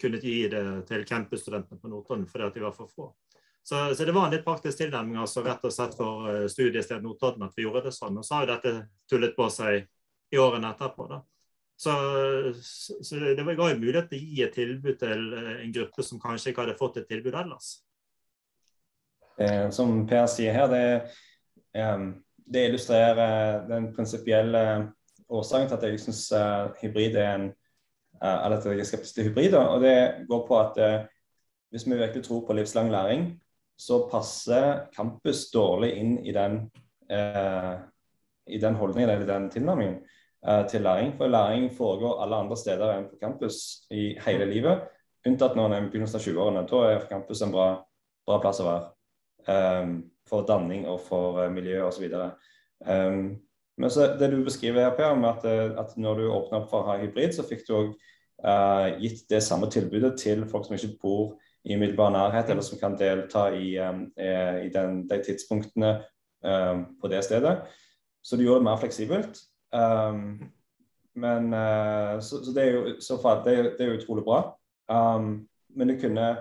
kunnet 0.00 0.24
gi 0.24 0.46
det 0.50 0.62
til 0.88 1.04
campusstudentene 1.06 1.78
på 1.78 1.90
Notodden 1.90 2.26
fordi 2.30 2.46
at 2.46 2.56
de 2.56 2.64
var 2.64 2.74
for 2.74 2.90
få. 2.90 3.10
Så, 3.62 3.94
så, 3.94 4.04
det 4.04 4.14
var 4.14 4.26
en 4.26 4.34
litt 4.34 4.44
praktisk 4.46 4.80
tilnærming 4.80 5.20
altså 5.22 5.44
rett 5.46 5.62
og 5.64 5.72
slett 5.74 5.92
for 5.94 6.26
uh, 6.26 6.46
studiestedet 6.50 7.02
Notodden 7.04 7.46
at 7.46 7.54
vi 7.56 7.66
gjorde 7.66 7.84
det 7.86 7.94
sånn. 7.94 8.18
Og 8.18 8.26
så 8.26 8.40
har 8.40 8.46
jo 8.46 8.54
dette 8.56 8.72
tullet 9.10 9.36
på 9.36 9.46
seg 9.54 9.84
i 10.32 10.40
årene 10.40 10.72
etterpå. 10.72 11.06
da. 11.10 11.20
Så, 11.82 11.92
så 13.02 13.16
det 13.16 13.42
ga 13.56 13.70
jo 13.72 13.78
mulighet 13.80 14.10
til 14.10 14.20
å 14.20 14.26
gi 14.26 14.42
et 14.44 14.52
tilbud 14.54 14.98
til 15.00 15.22
eh, 15.34 15.54
en 15.64 15.72
gruppe 15.74 16.04
som 16.06 16.20
kanskje 16.22 16.52
ikke 16.52 16.62
hadde 16.62 16.78
fått 16.78 17.00
et 17.00 17.08
tilbud 17.10 17.34
ellers. 17.34 17.72
Eh, 19.42 19.66
som 19.74 20.04
Per 20.06 20.28
sier 20.30 20.54
her, 20.54 20.68
det, 20.70 20.84
eh, 21.74 22.04
det 22.54 22.66
illustrerer 22.68 23.64
den 23.66 23.90
prinsipielle 23.96 24.62
årsaken 25.26 25.72
til 25.72 25.78
at 25.80 25.88
jeg 25.88 26.04
syns 26.04 26.22
hybrid 26.82 27.16
er 27.16 27.30
en 27.32 27.44
uh, 28.20 28.38
eller 28.44 28.58
at 28.58 28.66
jeg 28.68 28.86
skeptisk 28.86 29.16
til 29.16 29.30
hybrid. 29.30 29.56
Og 29.58 29.82
det 29.82 29.96
går 30.28 30.42
på 30.46 30.58
at 30.60 30.78
hvis 31.72 31.86
vi 31.88 31.96
virkelig 31.96 32.26
tror 32.28 32.44
på 32.46 32.54
livslang 32.54 32.92
læring, 32.92 33.30
så 33.82 33.98
passer 34.10 34.86
campus 34.94 35.48
dårlig 35.50 35.92
inn 35.98 36.14
i 36.22 36.32
den, 36.34 36.58
eh, 37.10 37.74
i 38.46 38.58
den 38.62 38.78
holdningen 38.78 39.10
eller 39.10 39.26
den 39.26 39.48
tilnærmingen 39.50 39.98
eh, 40.46 40.64
til 40.70 40.82
læring. 40.86 41.16
For 41.18 41.30
læring 41.30 41.70
foregår 41.74 42.22
alle 42.22 42.42
andre 42.44 42.56
steder 42.56 42.94
enn 42.94 43.08
på 43.10 43.18
campus 43.20 43.58
i 43.90 44.12
hele 44.26 44.46
livet, 44.50 44.86
unntatt 45.26 45.56
når 45.58 45.66
en 45.66 45.76
er 45.76 45.86
i 45.86 45.90
begynnelsen 45.90 46.20
av 46.20 46.26
20-årene. 46.26 46.66
Da 46.70 46.82
er 46.88 47.06
campus 47.10 47.42
en 47.42 47.54
bra, 47.54 47.68
bra 48.26 48.40
plass 48.42 48.62
å 48.62 48.68
være. 48.70 48.90
Um, 49.42 49.94
for 50.30 50.46
danning 50.46 50.84
og 50.86 51.00
for 51.02 51.40
uh, 51.42 51.48
miljø 51.50 51.80
osv. 51.82 52.04
Um, 52.86 53.40
men 53.80 53.90
så 53.90 54.12
det 54.18 54.30
du 54.30 54.42
beskriver 54.44 54.84
her, 54.84 54.96
Per, 54.96 55.14
med 55.18 55.28
at, 55.28 55.44
eh, 55.48 55.78
at 55.80 55.96
når 55.96 56.20
du 56.20 56.28
åpna 56.30 56.60
opp 56.60 56.68
for 56.70 56.82
å 56.82 56.92
ha 56.92 56.98
hybrid, 57.00 57.34
så 57.34 57.46
fikk 57.46 57.64
du 57.66 57.72
òg 57.74 57.88
uh, 58.44 58.92
gitt 59.02 59.24
det 59.32 59.40
samme 59.42 59.70
tilbudet 59.72 60.14
til 60.20 60.44
folk 60.50 60.68
som 60.68 60.76
ikke 60.76 60.98
bor 61.02 61.32
i 61.64 61.76
umiddelbar 61.76 62.10
nærhet, 62.10 62.50
eller 62.50 62.62
som 62.62 62.78
kan 62.78 62.98
delta 62.98 63.46
i, 63.54 63.78
um, 63.78 64.04
i 64.64 64.68
den, 64.74 65.08
de 65.10 65.22
tidspunktene 65.24 65.92
um, 66.44 66.86
på 67.00 67.08
det 67.08 67.24
stedet. 67.24 67.62
Så 68.22 68.36
du 68.36 68.42
gjør 68.42 68.60
det 68.60 68.66
mer 68.66 68.76
fleksibelt. 68.76 69.38
Um, 69.72 70.52
men 71.14 71.52
uh, 71.54 72.20
så, 72.20 72.42
så, 72.44 72.52
det 72.54 72.62
er 72.62 72.72
jo 72.72 73.00
så 73.00 73.18
far, 73.22 73.44
det, 73.44 73.76
det 73.78 73.86
er 73.86 73.98
utrolig 73.98 74.24
bra. 74.24 74.42
Men 75.74 75.88
det 75.88 76.00
kunne 76.00 76.36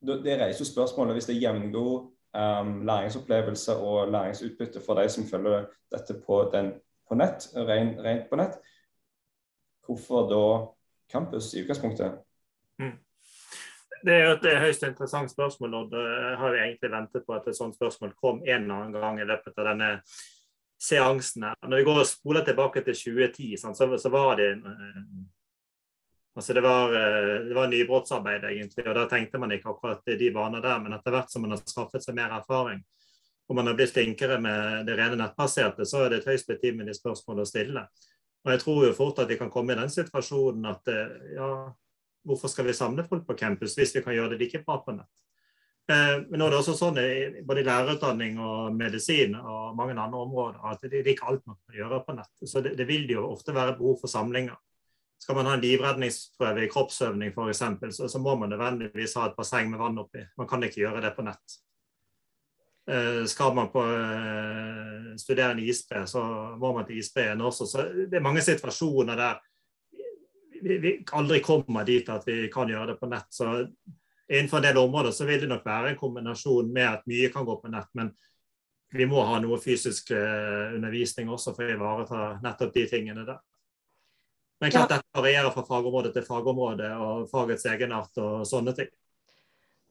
Det 0.00 0.40
reiser 0.40 0.64
jo 0.64 0.64
spørsmålet 0.64 1.12
hvis 1.12 1.26
det 1.26 1.34
er 1.36 1.40
jevngod 1.40 2.10
um, 2.34 2.86
læringsopplevelse 2.86 3.76
og 3.76 4.08
læringsutbytte 4.12 4.80
for 4.86 4.94
de 4.94 5.08
som 5.08 5.24
følger 5.24 5.66
dette 5.92 6.14
på, 6.26 6.50
den, 6.52 6.72
på 7.08 7.14
nett, 7.14 7.48
rent 7.56 8.30
på 8.30 8.36
nett, 8.36 8.56
hvorfor 9.86 10.28
da 10.30 10.44
campus 11.12 11.54
i 11.54 11.62
utgangspunktet? 11.62 12.18
Mm. 12.78 12.96
Det 14.00 14.14
er 14.16 14.30
et 14.32 14.46
høyst 14.62 14.84
interessant 14.86 15.30
spørsmål. 15.32 15.74
og 15.74 15.96
Jeg 15.96 16.36
har 16.40 16.54
egentlig 16.56 16.92
ventet 16.92 17.26
på 17.26 17.34
at 17.36 17.48
et 17.48 17.56
sånt 17.56 17.76
spørsmål 17.76 18.14
kom 18.16 18.42
en 18.44 18.62
eller 18.62 18.74
annen 18.74 18.92
gang 18.92 19.20
i 19.20 19.26
løpet 19.28 19.58
av 19.58 19.72
denne 19.72 19.90
seansen. 20.80 21.42
her. 21.42 21.54
Når 21.66 21.76
vi 21.76 21.84
går 21.84 22.00
og 22.00 22.06
spoler 22.06 22.44
tilbake 22.44 22.84
til 22.84 22.94
2010, 22.94 23.56
så, 23.56 24.08
var 24.08 24.36
det 24.36 24.50
eh, 24.52 25.02
altså 26.36 26.54
det 26.56 26.62
var, 26.62 26.94
eh, 26.94 27.48
det 27.48 27.54
var 27.54 27.68
nybrottsarbeid, 27.68 28.44
egentlig. 28.44 28.86
og 28.88 28.94
Da 28.94 29.06
tenkte 29.06 29.38
man 29.38 29.52
ikke 29.52 29.70
akkurat 29.70 30.00
de 30.06 30.30
vaner 30.34 30.60
der. 30.60 30.78
Men 30.78 30.92
etter 30.92 31.10
hvert 31.10 31.30
som 31.30 31.42
man 31.42 31.50
har 31.50 31.60
skaffet 31.66 32.04
seg 32.04 32.16
mer 32.16 32.32
erfaring, 32.40 32.80
og 33.48 33.56
man 33.56 33.66
har 33.66 33.74
blitt 33.74 33.92
flinkere 33.92 34.40
med 34.40 34.86
det 34.86 34.96
rene 34.96 35.18
nettbaserte, 35.18 35.84
så 35.84 36.04
er 36.04 36.10
det 36.10 36.18
et 36.20 36.32
høyst 36.32 36.46
betimelig 36.46 36.94
spørsmål 37.00 37.42
å 37.42 37.48
stille. 37.48 37.84
Og 38.46 38.52
jeg 38.54 38.60
tror 38.62 38.84
jo 38.86 38.96
fort 38.96 39.18
at 39.20 39.28
vi 39.28 39.36
kan 39.36 39.50
komme 39.52 39.74
i 39.74 39.80
den 39.80 39.90
situasjonen 39.92 40.70
at 40.70 40.88
eh, 40.88 41.16
ja, 41.36 41.50
hvorfor 42.26 42.52
skal 42.52 42.68
vi 42.68 42.76
samle 42.76 43.04
folk 43.08 43.26
på 43.26 43.36
campus 43.38 43.76
hvis 43.78 43.94
vi 43.96 44.04
kan 44.04 44.16
gjøre 44.16 44.34
det 44.34 44.44
like 44.44 44.62
bra 44.66 44.78
på 44.84 44.94
nett? 44.96 45.24
Eh, 45.90 46.16
men 46.28 46.38
nå 46.38 46.46
er 46.46 46.54
det 46.54 46.60
også 46.60 46.76
sånn 46.78 46.98
både 47.48 47.64
lærerutdanning 47.66 48.38
og 48.42 48.74
medisin 48.76 49.36
og 49.40 49.76
mange 49.78 49.96
andre 49.96 50.24
områder 50.24 50.66
at 50.72 50.84
det 50.86 51.00
er 51.00 51.14
ikke 51.14 51.30
alt 51.32 51.46
man 51.48 51.58
kan 51.64 51.80
gjøre 51.80 52.02
på 52.06 52.16
nett. 52.18 52.34
Så 52.44 52.62
det, 52.64 52.76
det 52.78 52.86
vil 52.90 53.08
jo 53.10 53.28
ofte 53.30 53.56
være 53.56 53.78
behov 53.78 53.98
for 54.02 54.12
samlinger. 54.12 54.58
Skal 55.20 55.36
man 55.36 55.50
ha 55.50 55.56
en 55.56 55.64
livredningsprøve 55.64 56.62
i 56.64 56.70
kroppsøvning 56.72 57.34
f.eks., 57.34 57.64
så, 57.96 58.06
så 58.08 58.20
må 58.22 58.36
man 58.40 58.54
nødvendigvis 58.54 59.18
ha 59.20 59.26
et 59.28 59.36
basseng 59.36 59.68
med 59.72 59.80
vann 59.82 60.00
oppi. 60.00 60.22
Man 60.40 60.48
kan 60.48 60.64
ikke 60.64 60.80
gjøre 60.86 61.02
det 61.04 61.12
på 61.16 61.26
nett. 61.26 61.58
Eh, 62.90 63.24
skal 63.28 63.54
man 63.54 63.68
på 63.72 63.82
eh, 63.84 65.10
studere 65.20 65.52
en 65.52 65.60
isbre, 65.60 66.06
så 66.08 66.22
må 66.58 66.72
man 66.72 66.88
til 66.88 67.02
isbreen 67.02 67.42
også. 67.44 67.66
Så 67.68 67.84
det 68.08 68.16
er 68.16 68.24
mange 68.24 68.42
situasjoner 68.42 69.18
der 69.18 69.42
vi, 70.62 70.78
vi 70.78 70.92
aldri 71.12 71.40
kommer 71.44 71.84
dit 71.88 72.08
at 72.08 72.26
vi 72.28 72.48
kan 72.52 72.68
gjøre 72.70 72.92
det 72.92 72.98
på 73.00 73.08
nett. 73.10 73.28
Så 73.34 73.50
innenfor 74.30 74.60
en 74.60 74.66
del 74.68 74.80
områder 74.80 75.14
så 75.14 75.26
vil 75.28 75.42
det 75.42 75.50
nok 75.50 75.66
være 75.66 75.92
en 75.92 76.00
kombinasjon 76.00 76.72
med 76.72 76.88
at 76.88 77.06
mye 77.10 77.30
kan 77.32 77.46
gå 77.48 77.56
på 77.60 77.72
nett. 77.72 77.88
Men 77.98 78.12
vi 78.94 79.06
må 79.06 79.22
ha 79.26 79.38
noe 79.42 79.60
fysisk 79.62 80.10
eh, 80.16 80.74
undervisning 80.76 81.30
også 81.30 81.54
for 81.54 81.66
å 81.66 81.76
ivareta 81.76 82.24
nettopp 82.42 82.74
de 82.74 82.86
tingene 82.90 83.26
der. 83.26 83.38
Men 84.60 84.72
klart 84.74 84.90
ja. 84.90 84.98
dette 84.98 85.20
varierer 85.20 85.52
fra 85.54 85.64
fagområde 85.64 86.12
til 86.12 86.26
fagområde 86.26 86.90
og 87.00 87.28
fagets 87.30 87.64
egenart 87.70 88.18
og 88.20 88.42
sånne 88.48 88.74
ting. 88.76 88.90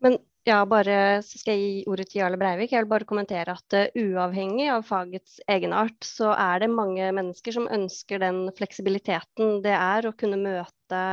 Men 0.04 0.20
ja, 0.50 0.60
bare 0.66 1.22
så 1.26 1.40
skal 1.40 1.56
jeg 1.56 1.66
gi 1.70 1.84
ordet 1.92 2.08
til 2.10 2.22
Jarle 2.24 2.40
Breivik. 2.40 2.74
Jeg 2.74 2.86
vil 2.86 2.92
bare 2.92 3.08
kommentere 3.10 3.54
at 3.54 3.76
uh, 3.78 4.00
uavhengig 4.02 4.70
av 4.74 4.86
fagets 4.88 5.38
egenart, 5.50 5.98
så 6.06 6.32
er 6.34 6.64
det 6.64 6.72
mange 6.74 7.12
mennesker 7.16 7.56
som 7.56 7.70
ønsker 7.70 8.22
den 8.24 8.48
fleksibiliteten 8.58 9.60
det 9.66 9.76
er 9.76 10.10
å 10.10 10.16
kunne 10.18 10.40
møte 10.42 11.04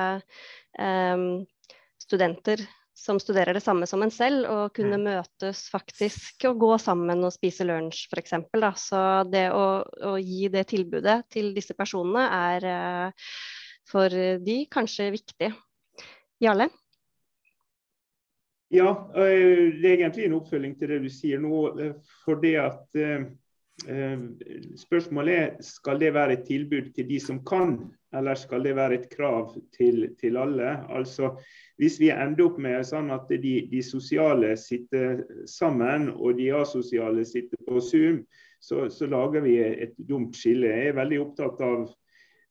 um, 0.80 1.44
studenter 2.00 2.64
som 2.96 3.20
studerer 3.20 3.52
det 3.54 3.60
samme 3.60 3.86
som 3.86 4.00
en 4.02 4.14
selv, 4.14 4.46
og 4.48 4.72
kunne 4.78 4.96
mm. 4.96 5.04
møtes 5.04 5.66
faktisk 5.72 6.46
og 6.48 6.62
gå 6.62 6.72
sammen 6.80 7.20
og 7.26 7.34
spise 7.34 7.66
lunsj 7.68 8.06
f.eks. 8.08 8.38
Så 8.80 9.02
det 9.28 9.50
å, 9.52 9.66
å, 9.84 10.16
gi 10.16 10.48
det 10.54 10.64
tilbudet 10.72 11.20
til 11.34 11.52
disse 11.56 11.76
personene 11.76 12.24
er 12.40 12.68
uh, 12.72 13.30
for 13.86 14.10
de 14.42 14.58
kanskje 14.72 15.12
viktig. 15.14 15.52
Jarle? 16.42 16.70
Ja, 18.68 19.12
eh, 19.14 19.72
det 19.80 19.86
er 19.86 20.00
egentlig 20.00 20.26
en 20.26 20.40
oppfølging 20.40 20.72
til 20.78 20.90
det 20.90 21.02
du 21.04 21.10
sier 21.12 21.42
nå. 21.42 21.58
Eh, 21.78 22.14
for 22.24 22.40
det 22.42 22.56
at 22.64 23.02
eh, 23.02 23.26
Spørsmålet 24.80 25.34
er 25.36 25.48
skal 25.60 25.98
det 26.00 26.14
være 26.16 26.38
et 26.38 26.46
tilbud 26.48 26.86
til 26.96 27.04
de 27.10 27.18
som 27.20 27.42
kan, 27.44 27.74
eller 28.16 28.38
skal 28.40 28.64
det 28.64 28.72
være 28.74 28.96
et 28.96 29.04
krav 29.12 29.52
til, 29.76 30.06
til 30.16 30.38
alle. 30.40 30.70
Altså, 30.88 31.34
Hvis 31.76 32.00
vi 32.00 32.08
ender 32.08 32.46
opp 32.46 32.56
med 32.58 32.80
sånn 32.88 33.12
at 33.12 33.28
de, 33.28 33.52
de, 33.68 33.82
sosiale 33.84 34.54
sitter 34.56 35.20
sammen 35.44 36.08
og 36.14 36.40
de 36.40 36.48
asosiale 36.56 37.26
sitter 37.28 37.60
på 37.68 37.76
Zoom, 37.84 38.22
så, 38.64 38.88
så 38.88 39.06
lager 39.12 39.44
vi 39.44 39.58
et 39.60 39.92
dumt 40.08 40.34
skille. 40.34 40.72
Jeg 40.72 40.94
er 40.94 40.98
veldig 41.02 41.20
opptatt 41.26 41.60
av 41.60 41.86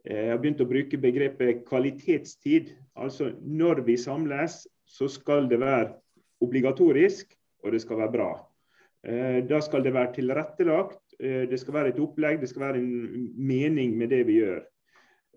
jeg 0.06 0.30
har 0.30 0.38
begynt 0.38 0.62
å 0.62 0.70
bruke 0.70 1.02
begrepet 1.02 1.66
kvalitetstid. 1.66 2.70
Altså 2.94 3.34
Når 3.42 3.82
vi 3.88 3.98
samles, 3.98 4.68
så 4.86 5.10
skal 5.10 5.50
det 5.50 5.58
være 5.66 5.96
obligatorisk, 6.44 7.32
og 7.64 7.72
det 7.74 7.82
skal 7.82 8.04
være 8.04 8.14
bra. 8.14 8.30
Eh, 9.06 9.44
da 9.46 9.60
skal 9.62 9.84
det 9.86 9.94
være 9.94 10.14
tilrettelagt, 10.14 11.02
eh, 11.20 11.46
det 11.50 11.60
skal 11.62 11.74
være 11.74 11.94
et 11.94 12.00
opplegg, 12.02 12.40
det 12.42 12.50
skal 12.50 12.62
være 12.62 12.80
en 12.82 13.30
mening 13.38 13.98
med 13.98 14.10
det 14.10 14.24
vi 14.26 14.40
gjør. 14.40 14.64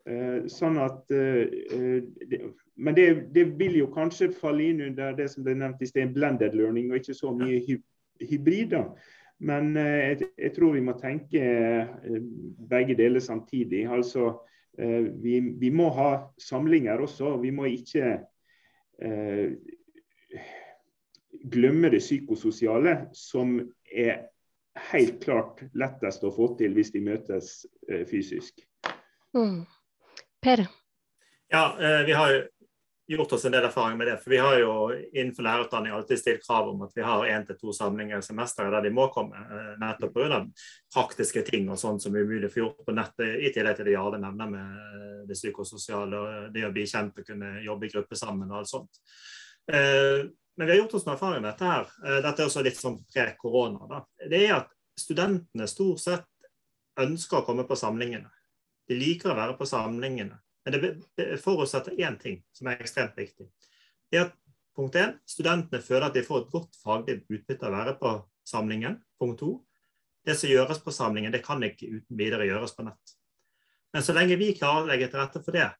Eh, 0.08 0.46
sånn 0.48 0.78
at, 0.80 1.04
men 1.12 2.96
det, 2.96 3.06
det 3.34 3.44
vil 3.60 3.76
jo 3.82 3.90
kanskje 3.92 4.30
falle 4.32 4.70
inn 4.70 4.80
under 4.86 5.12
det 5.12 5.28
som 5.28 5.44
ble 5.44 5.58
nevnt 5.58 5.84
i 5.84 5.90
sted, 5.90 6.14
blended 6.14 6.56
learning, 6.56 6.88
og 6.88 7.02
ikke 7.02 7.16
så 7.18 7.34
mye 7.36 7.60
hybrider. 8.24 8.88
Men 9.38 9.76
jeg, 9.76 10.30
jeg, 10.32 10.52
tror 10.56 10.72
vi 10.74 10.82
må 10.82 10.96
tenke 10.98 11.42
begge 12.70 12.96
deler 12.98 13.22
samtidig. 13.22 13.84
Altså, 13.86 14.32
vi, 14.78 15.36
vi 15.60 15.70
må 15.70 15.90
ha 15.94 16.08
samlinger 16.42 17.04
også. 17.04 17.36
Vi 17.42 17.52
må 17.54 17.68
ikke 17.70 18.16
glemme 21.44 21.90
det 21.92 22.00
psykososiale, 22.02 23.08
som 23.12 23.58
er 23.92 24.26
helt 24.92 25.22
klart 25.24 25.62
lettest 25.74 26.24
å 26.24 26.32
få 26.34 26.52
til 26.58 26.76
hvis 26.76 26.92
de 26.94 27.02
møtes 27.04 27.66
eh, 27.88 28.04
fysisk. 28.08 28.62
Mm. 29.36 29.64
Per? 30.42 30.64
Ja, 31.50 31.64
eh, 31.80 32.04
vi 32.06 32.14
har 32.16 32.36
gjort 33.08 33.32
oss 33.32 33.44
en 33.48 33.52
del 33.52 33.64
erfaring 33.64 33.98
med 33.98 34.06
det. 34.06 34.18
For 34.22 34.30
vi 34.30 34.40
har 34.42 34.58
jo 34.60 34.72
innenfor 34.92 35.46
lærerutdanning 35.46 35.92
alltid 35.96 36.20
stilt 36.20 36.44
krav 36.46 36.68
om 36.68 36.82
at 36.84 36.92
vi 36.94 37.02
har 37.02 37.26
én 37.26 37.46
til 37.46 37.56
to 37.56 37.72
samlinger 37.72 38.20
i 38.20 38.26
semesteret 38.26 38.74
der 38.74 38.84
de 38.84 38.92
må 38.94 39.08
komme. 39.12 39.38
Eh, 39.38 39.70
nettopp 39.80 40.14
pga. 40.14 40.42
praktiske 40.94 41.42
ting 41.46 41.70
og 41.70 41.80
sånt 41.80 42.04
som 42.04 42.16
er 42.16 42.26
umulig 42.26 42.50
å 42.50 42.54
få 42.54 42.64
gjort 42.64 42.84
på 42.86 42.96
nettet, 42.96 43.38
i 43.40 43.52
tillegg 43.54 43.78
til 43.78 43.88
det 43.88 43.96
Jarle 43.96 44.20
nevner 44.20 44.52
med 44.52 45.24
det 45.28 45.36
psykososiale 45.36 46.20
og 46.20 46.52
det 46.52 46.66
å 46.68 46.72
bli 46.72 46.84
kjent 46.88 47.18
og 47.18 47.26
kunne 47.26 47.56
jobbe 47.64 47.88
i 47.88 47.96
gruppe 47.96 48.16
sammen 48.16 48.50
og 48.50 48.60
alt 48.60 48.70
sånt. 48.70 49.02
Men 50.58 50.66
vi 50.66 50.72
har 50.72 50.78
gjort 50.80 50.94
oss 50.98 51.04
noen 51.06 51.14
erfaring 51.14 51.42
med 51.42 51.52
dette 51.52 51.70
her. 51.70 51.90
Eh, 52.02 52.18
dette 52.24 52.42
er 52.42 52.48
også 52.48 52.64
litt 52.66 52.78
sånn 52.80 52.98
pre-korona. 53.06 54.02
Det 54.18 54.40
er 54.42 54.56
at 54.56 54.72
studentene 54.98 55.68
stort 55.70 56.02
sett 56.02 56.26
ønsker 56.98 57.38
å 57.38 57.46
komme 57.46 57.62
på 57.68 57.78
samlingene. 57.78 58.26
De 58.90 58.98
liker 58.98 59.30
å 59.30 59.38
være 59.38 59.54
på 59.54 59.68
samlingene. 59.70 60.34
Men 60.66 60.74
det, 60.74 61.28
forutsetter 61.44 61.94
én 62.02 62.18
ting 62.18 62.42
som 62.52 62.66
er 62.66 62.82
ekstremt 62.82 63.14
viktig. 63.16 63.46
Det 64.10 64.18
er 64.18 64.26
at 64.26 64.34
punkt 64.74 64.98
én, 64.98 65.14
studentene 65.30 65.84
føler 65.84 66.08
at 66.08 66.18
de 66.18 66.26
får 66.26 66.42
et 66.42 66.52
godt 66.56 66.82
faglig 66.82 67.20
utbytte 67.28 67.68
av 67.68 67.70
å 67.70 67.78
være 67.78 67.96
på 68.02 68.14
samlingen. 68.50 68.98
Punkt 69.20 69.38
to, 69.44 69.54
det 70.26 70.34
som 70.36 70.50
gjøres 70.50 70.82
på 70.82 70.92
samlingen, 70.92 71.32
det 71.32 71.44
kan 71.46 71.62
ikke 71.62 71.86
uten 71.86 72.18
videre 72.18 72.50
gjøres 72.50 72.74
på 72.74 72.84
nett. 72.88 73.18
Men 73.94 74.04
så 74.04 74.12
lenge 74.16 74.36
vi 74.42 74.50
klarer 74.58 74.84
å 74.84 74.90
legge 74.90 75.08
til 75.08 75.22
rette 75.22 75.40
for 75.44 75.54
det, 75.54 75.70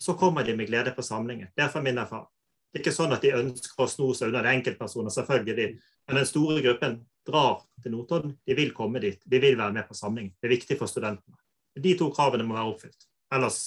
så 0.00 0.14
kommer 0.16 0.46
de 0.46 0.54
med 0.56 0.70
glede 0.70 0.94
på 0.96 1.04
samlingen. 1.04 1.50
Det 1.56 1.66
er 1.66 1.82
min 1.84 1.98
erfaring. 1.98 2.30
Det 2.70 2.78
er 2.78 2.84
ikke 2.84 2.94
sånn 2.94 3.14
at 3.14 3.24
de 3.24 3.34
ønsker 3.34 3.82
å 3.82 3.88
sno 3.90 4.12
seg 4.14 4.30
unna 4.30 4.44
det 4.46 4.54
enkeltpersoner, 4.60 5.10
selvfølgelig. 5.10 5.72
Men 6.06 6.20
den 6.20 6.28
store 6.28 6.60
gruppen 6.62 7.00
drar 7.26 7.60
til 7.82 7.94
Notodden. 7.96 8.36
De 8.46 8.56
vil 8.58 8.72
komme 8.76 9.02
dit. 9.02 9.18
De 9.26 9.40
vil 9.42 9.58
være 9.58 9.74
med 9.74 9.88
på 9.88 9.96
samling. 9.98 10.30
Det 10.38 10.48
er 10.48 10.54
viktig 10.54 10.78
for 10.78 10.90
studentene. 10.90 11.38
De 11.80 11.94
to 11.98 12.10
kravene 12.14 12.46
må 12.46 12.54
være 12.54 12.70
oppfylt. 12.70 13.08
Ellers 13.34 13.60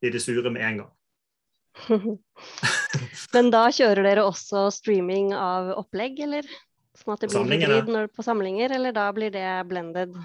blir 0.00 0.12
de 0.12 0.20
sure 0.22 0.52
med 0.52 0.64
en 0.66 0.82
gang. 0.82 0.92
Men 3.34 3.50
da 3.54 3.66
kjører 3.72 4.04
dere 4.04 4.26
også 4.26 4.66
streaming 4.74 5.32
av 5.36 5.72
opplegg, 5.80 6.20
eller? 6.26 6.48
Sånn 7.00 7.14
at 7.14 7.24
det 7.24 7.30
blir 7.32 7.64
hybrid 7.64 8.12
på 8.12 8.24
samlinger, 8.26 8.74
eller 8.76 8.92
da 8.92 9.06
blir 9.16 9.32
det 9.32 9.46
blended? 9.70 10.16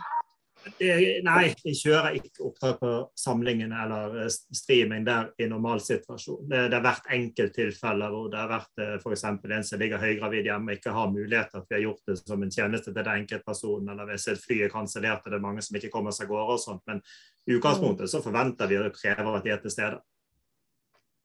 Nei, 0.65 1.41
jeg 1.62 1.78
kjører 1.78 2.15
ikke 2.17 2.47
opptak 2.47 2.80
på 2.80 2.91
samlingene 3.19 3.78
eller 3.84 4.15
eh, 4.23 4.30
streaming 4.34 5.04
der 5.06 5.28
i 5.38 5.47
normalsituasjon. 5.49 6.47
Det, 6.49 6.63
det 6.71 6.78
har 6.80 6.86
vært 6.86 7.12
enkelttilfeller 7.13 8.13
hvor 8.15 8.32
det 8.34 8.39
har 8.39 8.49
vært 8.49 8.82
eh, 8.82 8.95
f.eks. 8.97 9.25
en 9.30 9.67
som 9.67 9.82
ligger 9.82 10.01
høygravid 10.01 10.49
hjemme 10.49 10.73
og 10.73 10.80
ikke 10.80 10.95
har 10.95 11.12
mulighet 11.13 11.51
til 11.54 11.62
at 11.62 11.69
vi 11.69 11.78
har 11.78 11.84
gjort 11.86 12.10
det 12.10 12.17
som 12.21 12.45
en 12.45 12.56
tjeneste 12.58 12.91
til 12.91 12.97
den 12.97 13.21
enkeltpersonen, 13.21 13.91
eller 13.93 14.10
hvis 14.10 14.28
et 14.34 14.41
fly 14.41 14.60
er 14.65 14.73
kansellert 14.73 15.30
det 15.30 15.38
er 15.38 15.45
mange 15.45 15.65
som 15.65 15.78
ikke 15.78 15.93
kommer 15.93 16.15
seg 16.15 16.32
av 16.32 16.34
gårde 16.34 16.58
og 16.58 16.63
sånt. 16.63 16.84
Men 16.89 17.04
i 17.45 17.60
utgangspunktet 17.60 18.12
så 18.12 18.23
forventer 18.25 18.71
vi 18.71 18.82
og 18.82 18.89
krever 18.97 19.38
at 19.38 19.45
de 19.45 19.54
er 19.54 19.62
til 19.62 19.75
stede. 19.75 20.01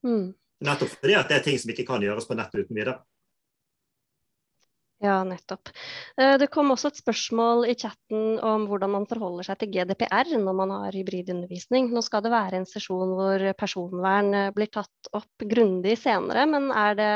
Mm. 0.05 0.29
Nettopp 0.69 0.93
fordi 0.99 1.17
at 1.17 1.33
det 1.33 1.39
er 1.39 1.49
ting 1.49 1.57
som 1.61 1.73
ikke 1.73 1.89
kan 1.89 2.05
gjøres 2.05 2.29
på 2.29 2.37
nett 2.37 2.53
uten 2.53 2.77
videre. 2.77 3.01
Ja, 5.01 5.23
nettopp. 5.25 5.71
Eh, 6.21 6.35
det 6.37 6.51
kom 6.53 6.75
også 6.75 6.91
et 6.91 6.99
spørsmål 7.01 7.65
i 7.71 7.75
chatten 7.79 8.37
om 8.45 8.67
hvordan 8.69 8.93
man 8.93 9.07
forholder 9.09 9.47
seg 9.49 9.63
til 9.63 9.71
GDPR 9.73 10.35
når 10.37 10.57
man 10.59 10.75
har 10.75 10.97
hybridundervisning. 10.99 11.89
Nå 11.89 12.03
skal 12.05 12.21
det 12.27 12.33
være 12.35 12.61
en 12.61 12.69
sesjon 12.69 13.15
hvor 13.17 13.45
personvern 13.57 14.29
eh, 14.37 14.51
blir 14.53 14.69
tatt 14.69 15.09
opp 15.17 15.47
grundig 15.49 15.97
senere, 16.03 16.45
men 16.53 16.69
er 16.69 16.99
det 17.01 17.13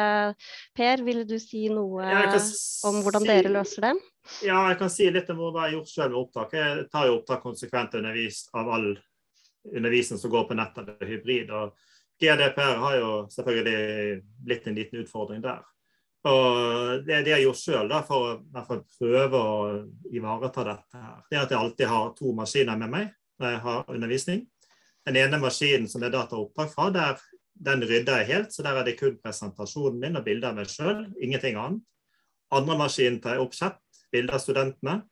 Per, 0.78 1.04
vil 1.04 1.26
du 1.28 1.36
si 1.42 1.66
noe 1.68 2.08
om 2.88 3.02
hvordan 3.04 3.26
si, 3.26 3.28
dere 3.28 3.52
løser 3.52 3.90
det? 3.90 3.92
Ja, 4.48 4.62
jeg 4.70 4.80
kan 4.80 4.92
si 4.96 5.10
litt 5.12 5.28
om 5.34 5.42
hva 5.42 5.52
jeg 5.52 5.60
har 5.60 5.76
gjort 5.76 5.92
selv 5.92 6.14
med 6.14 6.20
opptak. 6.22 6.56
Jeg 6.56 6.88
tar 6.88 7.10
jo 7.10 7.18
opptak 7.18 7.44
konsekvent 7.44 7.98
av 8.00 8.72
all 8.78 8.94
undervisning 9.74 10.20
som 10.24 10.32
går 10.32 10.48
på 10.48 10.56
nett 10.56 10.80
eller 10.80 11.12
hybrid. 11.12 11.52
og 11.52 11.76
GDPR 12.16 12.80
har 12.80 12.96
jo 12.96 13.12
selvfølgelig 13.34 14.18
blitt 14.48 14.66
en 14.68 14.80
liten 14.80 15.04
utfordring 15.04 15.44
der. 15.44 15.60
Og 16.24 17.04
det, 17.04 17.20
det 17.26 17.34
jeg 17.34 17.44
gjort 17.44 17.60
sjøl 17.60 17.94
for 18.08 18.38
å 18.56 18.78
prøve 18.96 19.40
å 19.40 19.54
ivareta 20.08 20.64
dette, 20.70 21.00
her, 21.00 21.20
det 21.28 21.36
er 21.36 21.42
at 21.44 21.52
jeg 21.52 21.60
alltid 21.60 21.90
har 21.90 22.12
to 22.16 22.32
maskiner 22.36 22.80
med 22.80 22.92
meg 22.94 23.10
når 23.42 23.50
jeg 23.50 23.62
har 23.66 23.90
undervisning. 23.92 24.44
Den 25.04 25.18
ene 25.20 25.40
maskinen 25.42 25.88
som 25.90 26.00
det 26.00 26.08
er 26.08 26.14
dataopptak 26.16 26.70
fra, 26.72 26.88
der, 26.94 27.20
den 27.66 27.84
rydder 27.84 28.22
jeg 28.22 28.30
helt. 28.30 28.54
Så 28.54 28.64
der 28.64 28.80
er 28.80 28.86
det 28.86 28.96
kun 28.96 29.18
presentasjonen 29.20 30.00
min 30.00 30.16
og 30.16 30.24
bilder 30.24 30.54
av 30.54 30.60
meg 30.62 30.70
sjøl, 30.72 31.04
ingenting 31.20 31.58
annet. 31.60 31.84
Andre 32.54 32.78
maskinen 32.78 33.20
tar 33.20 33.36
jeg 33.36 33.44
opp 33.44 33.56
chat, 33.56 33.80
bilder 34.14 34.38
av 34.38 34.44
studentene. 34.44 35.02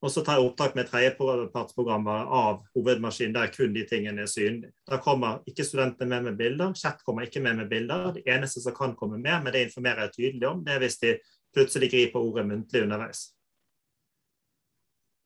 Og 0.00 0.12
så 0.12 0.22
tar 0.24 0.38
jeg 0.38 0.48
opptak 0.48 0.76
med 0.78 0.88
tredjepartsprogrammer 0.88 2.30
av 2.32 2.62
hovedmaskinen 2.76 3.34
der 3.36 3.50
kun 3.52 3.74
de 3.74 3.82
tingene 3.88 4.24
er 4.24 4.30
synlige. 4.32 4.72
Da 4.88 4.96
kommer 5.02 5.42
ikke 5.50 5.66
studentene 5.66 6.08
med 6.08 6.30
med 6.30 6.38
bilder, 6.38 6.72
chat 6.74 7.02
kommer 7.04 7.28
ikke 7.28 7.42
med 7.44 7.58
med 7.58 7.68
bilder. 7.68 8.14
Det 8.16 8.24
eneste 8.24 8.62
som 8.64 8.74
kan 8.76 8.96
komme 8.96 9.18
med, 9.18 9.44
men 9.44 9.52
det 9.52 9.66
informerer 9.66 10.08
jeg 10.08 10.16
tydelig 10.16 10.48
om, 10.48 10.64
det 10.64 10.72
er 10.72 10.80
hvis 10.84 10.98
de 11.02 11.18
plutselig 11.54 11.90
griper 11.92 12.20
ordet 12.20 12.46
muntlig 12.48 12.82
underveis. 12.82 13.28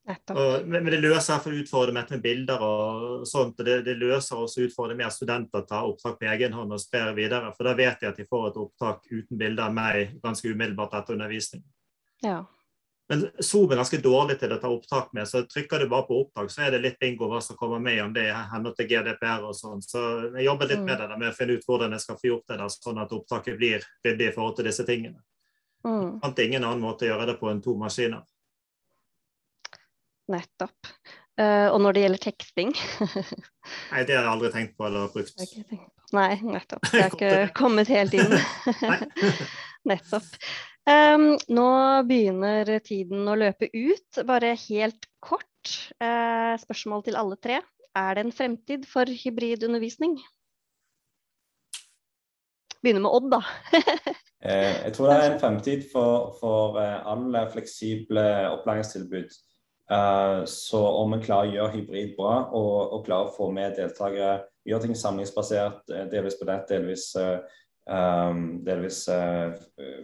Og, 0.05 0.67
men 0.69 0.91
det 0.93 0.99
løser 1.01 1.39
fall 1.41 1.55
utfordringen 1.63 2.11
med 2.11 2.25
bilder 2.25 2.61
og 2.61 3.23
sånt. 3.29 3.61
og 3.61 3.65
det, 3.65 3.79
det 3.87 3.95
løser 3.97 4.37
også 4.37 4.67
utfordringen 4.67 5.01
med 5.01 5.07
at 5.07 5.17
studenter 5.17 5.65
tar 5.69 5.87
opptak 5.89 6.19
på 6.21 6.29
egen 6.29 6.53
hånd 6.53 6.75
og 6.77 6.83
sprer 6.83 7.15
videre. 7.17 7.55
For 7.57 7.65
da 7.65 7.73
vet 7.79 8.03
de 8.03 8.11
at 8.11 8.19
de 8.21 8.27
får 8.29 8.51
et 8.51 8.59
opptak 8.67 9.07
uten 9.09 9.39
bilder 9.41 9.71
av 9.71 9.79
meg 9.79 10.19
ganske 10.25 10.51
umiddelbart 10.51 10.99
etter 10.99 11.17
undervisning. 11.17 11.65
Ja. 12.25 12.43
Men 13.09 13.27
Zoom 13.45 13.73
er 13.73 13.77
ganske 13.83 13.99
dårlig 14.01 14.39
til 14.41 14.53
å 14.55 14.57
ta 14.61 14.71
opptak 14.73 15.11
med, 15.13 15.29
så 15.29 15.43
trykker 15.45 15.83
du 15.83 15.91
bare 15.91 16.07
på 16.09 16.23
opptak, 16.23 16.49
så 16.53 16.63
er 16.65 16.73
det 16.73 16.81
litt 16.87 16.97
bingo 17.03 17.29
hva 17.29 17.41
som 17.45 17.59
kommer 17.61 17.83
med, 17.83 18.01
om 18.01 18.15
det 18.17 18.31
er 18.31 18.47
henhold 18.53 18.79
til 18.79 18.89
GDPR 18.89 19.45
og 19.45 19.53
sånn. 19.59 19.83
Så 19.85 20.01
jeg 20.31 20.47
jobber 20.47 20.71
litt 20.71 20.81
med 20.87 20.97
det 20.97 21.11
der, 21.11 21.19
med 21.21 21.29
å 21.29 21.37
finne 21.37 21.59
ut 21.59 21.67
hvordan 21.69 21.93
jeg 21.93 22.05
skal 22.07 22.19
få 22.21 22.31
gjort 22.31 22.47
det 22.49 22.59
der, 22.63 22.73
sånn 22.73 23.03
at 23.03 23.13
opptaket 23.13 23.59
blir 23.61 23.85
ryddig 24.07 24.31
i 24.31 24.37
forhold 24.37 24.57
til 24.57 24.71
disse 24.71 24.89
tingene. 24.89 25.21
Mm. 25.85 26.17
Fant 26.23 26.41
ingen 26.41 26.65
annen 26.65 26.81
måte 26.81 27.05
å 27.05 27.11
gjøre 27.11 27.29
det 27.29 27.37
på 27.43 27.51
enn 27.53 27.61
to 27.65 27.77
maskiner. 27.77 28.25
Nettopp. 30.33 30.95
Uh, 31.35 31.69
og 31.75 31.81
når 31.83 31.97
det 31.97 32.03
gjelder 32.05 32.21
teksting 32.23 32.69
Nei, 33.91 34.05
det 34.07 34.15
har 34.15 34.21
jeg 34.21 34.29
aldri 34.31 34.51
tenkt 34.55 34.77
på 34.79 34.87
eller 34.87 35.09
brukt. 35.11 35.41
Nei, 36.15 36.37
nettopp. 36.47 36.85
Det 36.93 37.01
har 37.03 37.17
ikke 37.17 37.49
kommet 37.59 37.91
helt 37.91 38.15
inn. 38.15 38.37
nettopp. 39.91 40.29
Um, 40.85 41.39
nå 41.49 41.69
begynner 42.05 42.69
tiden 42.85 43.25
å 43.25 43.37
løpe 43.41 43.71
ut. 43.73 44.19
Bare 44.29 44.53
helt 44.67 45.07
kort 45.25 45.71
uh, 45.97 46.53
spørsmål 46.61 47.07
til 47.07 47.17
alle 47.17 47.39
tre. 47.41 47.63
Er 47.97 48.19
det 48.19 48.25
en 48.27 48.35
fremtid 48.35 48.85
for 48.91 49.09
hybridundervisning? 49.09 50.19
Begynner 52.85 53.01
med 53.07 53.17
Odd, 53.17 53.31
da. 53.33 53.41
eh, 54.45 54.75
jeg 54.85 54.93
tror 54.97 55.09
det 55.09 55.17
er 55.17 55.27
en 55.31 55.41
fremtid 55.41 55.89
for, 55.89 56.35
for 56.37 56.77
uh, 56.77 57.01
alle 57.15 57.47
fleksible 57.55 58.29
opplæringstilbud. 58.53 59.33
Så 60.49 60.79
om 60.81 61.13
en 61.13 61.21
klarer 61.21 61.51
å 61.51 61.53
gjøre 61.53 61.73
hybrid 61.75 62.15
bra 62.17 62.39
og, 62.57 62.77
og 62.97 63.03
klarer 63.05 63.29
å 63.29 63.35
få 63.35 63.51
med 63.53 63.75
deltakere, 63.77 64.47
gjøre 64.65 64.87
ting 64.87 64.97
samlingsbasert, 64.97 65.83
delvis 66.09 66.39
på 66.41 66.49
nett, 66.49 66.65
delvis 66.71 67.11
uh, 67.21 67.43
delvis 67.87 69.09
uh, 69.09 69.53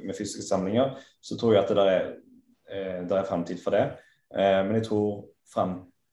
med 0.05 0.14
fysiske 0.14 0.43
samlinger, 0.43 0.99
så 1.23 1.37
tror 1.37 1.55
jeg 1.55 1.62
at 1.64 1.69
det 1.69 1.87
er, 1.88 2.11
uh, 2.71 3.09
det 3.09 3.19
er 3.19 3.25
framtid 3.29 3.62
for 3.64 3.71
det. 3.71 3.93
Uh, 4.31 4.66
men 4.66 4.75
jeg 4.75 4.87
tror, 4.90 5.25
frem, 5.55 5.71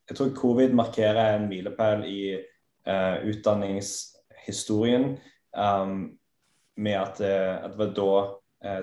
jeg 0.08 0.16
tror 0.16 0.34
covid 0.36 0.72
markerer 0.72 1.36
en 1.36 1.48
milepæl 1.48 2.04
i 2.08 2.38
utdanningshistorien 3.28 5.18
um, 5.52 6.18
med 6.76 6.92
at, 6.92 7.20
at, 7.20 7.70
det 7.70 7.78
var 7.78 7.92
da 7.92 8.82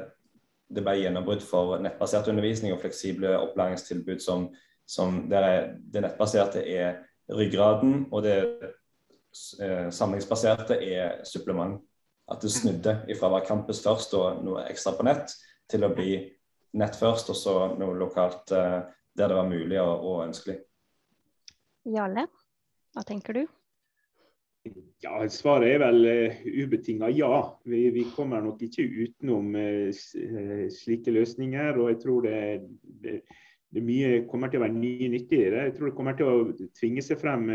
det 0.75 0.83
ble 0.85 0.93
gjennombrudd 0.99 1.41
for 1.41 1.79
nettbasert 1.81 2.27
undervisning 2.29 2.73
og 2.75 2.83
fleksible 2.83 3.31
opplæringstilbud 3.39 4.19
som, 4.21 4.55
som 4.85 5.29
der 5.31 5.73
det 5.93 6.01
nettbaserte 6.05 6.61
er 6.69 6.93
ryggraden, 7.33 8.05
og 8.11 8.23
det 8.23 8.45
samlingsbaserte 9.89 10.77
er 10.85 11.23
supplement. 11.25 11.81
At 12.31 12.41
det 12.41 12.51
snudde 12.53 12.95
ifra 13.11 13.29
å 13.29 13.35
være 13.35 13.47
campus 13.47 13.83
først 13.85 14.15
og 14.17 14.41
noe 14.45 14.65
ekstra 14.69 14.95
på 14.97 15.05
nett, 15.05 15.33
til 15.69 15.85
å 15.85 15.91
bli 15.93 16.15
nett 16.79 16.97
først 16.97 17.29
og 17.31 17.37
så 17.37 17.57
noe 17.77 17.97
lokalt 17.99 18.53
uh, 18.55 18.81
der 19.15 19.31
det 19.31 19.37
var 19.37 19.49
mulig 19.49 19.77
og, 19.81 20.07
og 20.09 20.23
ønskelig. 20.25 20.57
Jarle, 21.85 22.25
hva 22.95 23.05
tenker 23.05 23.37
du? 23.37 23.45
Ja, 25.05 25.19
Svaret 25.29 25.75
er 25.75 25.83
vel 25.85 26.09
uh, 26.09 26.43
ubetinga 26.65 27.11
ja. 27.13 27.37
Vi, 27.69 27.85
vi, 27.93 28.07
kommer 28.15 28.41
nok 28.41 28.63
ikke 28.65 28.87
utenom 28.89 29.53
uh, 29.53 30.69
slike 30.73 31.13
løsninger. 31.13 31.77
og 31.77 31.93
jeg 31.93 32.01
tror 32.01 32.25
det, 32.25 32.39
det 33.05 33.19
det 33.75 33.83
mye 33.83 34.21
kommer 34.29 34.47
til 34.47 34.61
å 34.61 34.63
være 34.63 34.77
ny 34.77 35.09
nyttig. 35.11 35.41
Jeg 35.51 35.73
tror 35.75 35.89
det 35.89 35.95
kommer 35.97 36.15
til 36.15 36.29
å 36.31 36.67
tvinge 36.79 37.01
seg 37.03 37.19
frem 37.19 37.49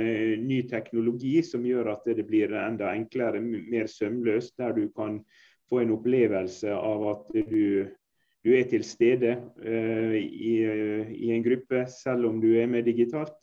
ny 0.45 0.59
teknologi 0.69 1.39
som 1.47 1.65
gjør 1.65 1.95
at 1.95 2.05
det 2.13 2.27
blir 2.29 2.53
enda 2.61 2.91
enklere, 2.93 3.41
mer 3.41 3.89
sømløst. 3.89 4.59
Der 4.61 4.75
du 4.77 4.91
kan 4.93 5.23
få 5.71 5.81
en 5.81 5.95
opplevelse 5.95 6.75
av 6.77 7.07
at 7.15 7.33
du, 7.49 7.87
du 8.45 8.53
er 8.53 8.69
til 8.69 8.85
stede 8.85 9.37
uh, 9.65 10.17
i, 10.19 10.55
i, 10.61 11.31
en 11.33 11.47
gruppe, 11.47 11.87
selv 11.89 12.29
om 12.29 12.41
du 12.43 12.51
er 12.53 12.69
med 12.69 12.85
digitalt. 12.91 13.39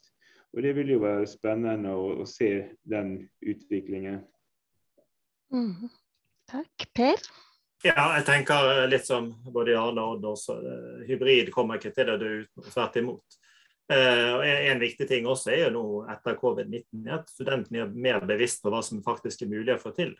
Og 0.54 0.62
Det 0.62 0.76
vil 0.78 0.94
jo 0.94 1.02
være 1.02 1.26
spennende 1.28 1.92
å, 1.98 2.22
å 2.22 2.28
se 2.30 2.52
den 2.86 3.16
utviklingen. 3.42 4.22
Mm. 5.50 5.90
Takk. 6.48 6.88
Per? 6.94 7.26
Ja, 7.86 8.08
jeg 8.16 8.24
tenker 8.26 8.88
litt 8.90 9.06
som 9.06 9.28
både 9.54 9.76
Jarle 9.76 10.02
og 10.02 10.16
Odd 10.16 10.24
også. 10.32 10.56
Eh, 10.58 11.02
hybrid 11.12 11.52
kommer 11.54 11.78
ikke 11.78 11.92
til 11.94 12.10
å 12.10 12.16
dø 12.18 12.30
ut, 12.42 12.64
tvert 12.72 12.98
imot. 12.98 13.36
Uh, 13.88 14.42
en 14.68 14.82
viktig 14.82 15.06
ting 15.08 15.24
også 15.24 15.48
er 15.54 15.62
jo 15.62 15.68
nå 15.72 15.82
etter 16.12 16.34
covid-19 16.36 17.06
at 17.08 17.30
studentene 17.32 17.86
er 17.86 17.94
mer 17.94 18.18
bevisst 18.28 18.60
på 18.60 18.68
hva 18.68 18.82
som 18.84 19.00
faktisk 19.00 19.46
er 19.46 19.48
mulig 19.54 19.72
å 19.72 19.80
få 19.80 19.94
til. 19.96 20.10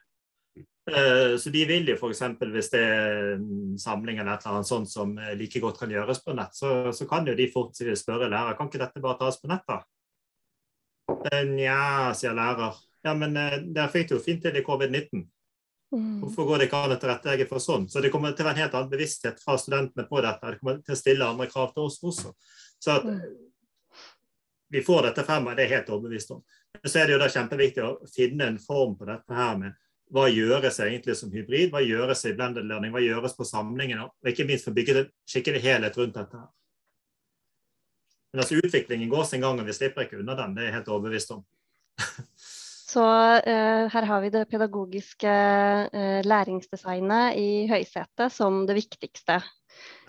Så 0.89 1.53
de 1.53 1.67
vil 1.69 1.85
jo 1.91 1.99
f.eks. 1.99 2.23
hvis 2.49 2.71
det 2.73 2.81
er 2.81 3.35
en 3.35 3.75
samling 3.79 4.23
eller 4.23 4.39
et 4.39 4.47
eller 4.47 4.57
annet 4.57 4.71
sånt 4.71 4.89
som 4.89 5.13
like 5.37 5.61
godt 5.61 5.83
kan 5.83 5.93
gjøres 5.93 6.23
på 6.25 6.33
nett, 6.39 6.57
så, 6.57 6.95
så 6.97 7.05
kan 7.11 7.29
jo 7.29 7.37
de 7.37 7.51
fort 7.53 7.77
spørre 7.77 8.31
lærer 8.33 8.57
kan 8.57 8.71
ikke 8.71 8.81
dette 8.81 9.03
bare 9.05 9.21
tas 9.21 9.37
på 9.37 9.53
nett, 9.53 9.69
da? 9.69 9.83
Uh, 11.13 11.45
Nja, 11.53 11.83
sier 12.17 12.33
lærer. 12.39 12.81
Ja, 13.05 13.13
men 13.21 13.37
der 13.37 13.93
fikk 13.93 14.09
du 14.09 14.17
jo 14.17 14.25
fint 14.25 14.41
til 14.47 14.57
i 14.57 14.65
covid-19. 14.65 15.29
Mm. 15.93 16.21
Hvorfor 16.21 16.45
går 16.45 16.59
det 16.59 16.69
ikke 16.69 16.81
an 16.85 16.93
å 16.93 17.01
tilrettelegge 17.01 17.49
for 17.49 17.65
sånn? 17.65 17.87
Så 17.89 18.03
det 18.05 18.11
kommer 18.13 18.35
til 18.37 18.45
å 18.45 18.49
være 18.51 18.59
en 18.59 18.65
helt 18.67 18.75
annen 18.77 18.93
bevissthet 18.93 19.41
fra 19.41 19.57
studentene 19.61 20.05
på 20.09 20.21
dette. 20.25 20.53
Det 20.53 20.61
kommer 20.61 20.81
til 20.85 20.95
å 20.95 21.01
stille 21.01 21.29
andre 21.29 21.49
krav 21.49 21.73
til 21.75 21.89
oss 21.89 21.99
også. 22.05 22.35
Så 22.79 22.95
at 22.99 23.07
mm. 23.09 23.21
vi 24.77 24.85
får 24.85 25.09
dette 25.09 25.25
frem, 25.25 25.49
det 25.57 25.65
er 25.65 25.77
helt 25.79 25.93
overbevist 25.95 26.35
om. 26.37 26.43
Men 26.79 26.93
så 26.93 27.01
er 27.01 27.09
det 27.09 27.17
jo 27.17 27.23
da 27.23 27.31
kjempeviktig 27.33 27.85
å 27.85 27.93
finne 28.13 28.51
en 28.53 28.61
form 28.63 28.95
på 28.99 29.09
dette 29.09 29.39
her 29.41 29.57
med 29.63 29.79
hva 30.13 30.29
gjøres 30.33 30.79
egentlig 30.85 31.17
som 31.19 31.33
hybrid, 31.33 31.73
hva 31.73 31.83
gjøres 31.85 32.25
i 32.29 32.35
blended 32.37 32.69
learning, 32.69 32.93
hva 32.95 33.03
gjøres 33.05 33.35
på 33.37 33.45
samlingen, 33.49 34.07
og 34.07 34.31
ikke 34.31 34.47
minst 34.49 34.69
få 34.69 34.73
bygget 34.77 35.03
en 35.03 35.11
skikkelig 35.29 35.61
helhet 35.65 35.99
rundt 36.01 36.17
dette. 36.17 36.37
her. 36.37 36.49
Men 38.33 38.45
altså 38.45 38.61
Utviklingen 38.61 39.09
går 39.09 39.25
sin 39.25 39.45
gang, 39.45 39.61
og 39.61 39.69
vi 39.69 39.77
slipper 39.77 40.05
ikke 40.05 40.21
unna 40.21 40.37
den. 40.37 40.55
Det 40.57 40.63
er 40.63 40.71
jeg 40.71 40.77
helt 40.79 40.91
overbevist 40.93 41.33
om. 41.37 41.45
Så 42.89 43.05
eh, 43.45 43.85
her 43.93 44.07
har 44.09 44.23
vi 44.25 44.31
det 44.33 44.47
pedagogiske 44.49 45.33
eh, 45.93 46.21
læringsdesignet 46.25 47.37
i 47.37 47.51
høysetet 47.69 48.33
som 48.33 48.63
det 48.69 48.79
viktigste. 48.79 49.43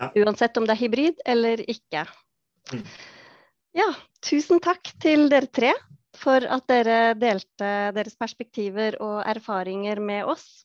Ja. 0.00 0.08
Uansett 0.22 0.56
om 0.56 0.66
det 0.66 0.78
er 0.78 0.80
hybrid 0.80 1.20
eller 1.28 1.60
ikke. 1.60 2.06
Mm. 2.72 2.86
Ja, 3.76 3.90
tusen 4.24 4.62
takk 4.64 4.94
til 5.02 5.28
dere 5.30 5.50
tre 5.52 5.74
for 6.16 6.42
at 6.42 6.66
dere 6.72 7.12
delte 7.20 7.92
deres 7.94 8.16
perspektiver 8.18 8.96
og 9.04 9.20
erfaringer 9.28 10.00
med 10.00 10.32
oss. 10.32 10.64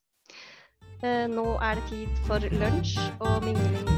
Eh, 1.03 1.27
nå 1.29 1.57
er 1.59 1.81
det 1.81 1.89
tid 1.91 2.23
for 2.29 2.47
lunsj 2.63 2.97
og 3.19 3.43
mingling. 3.43 3.94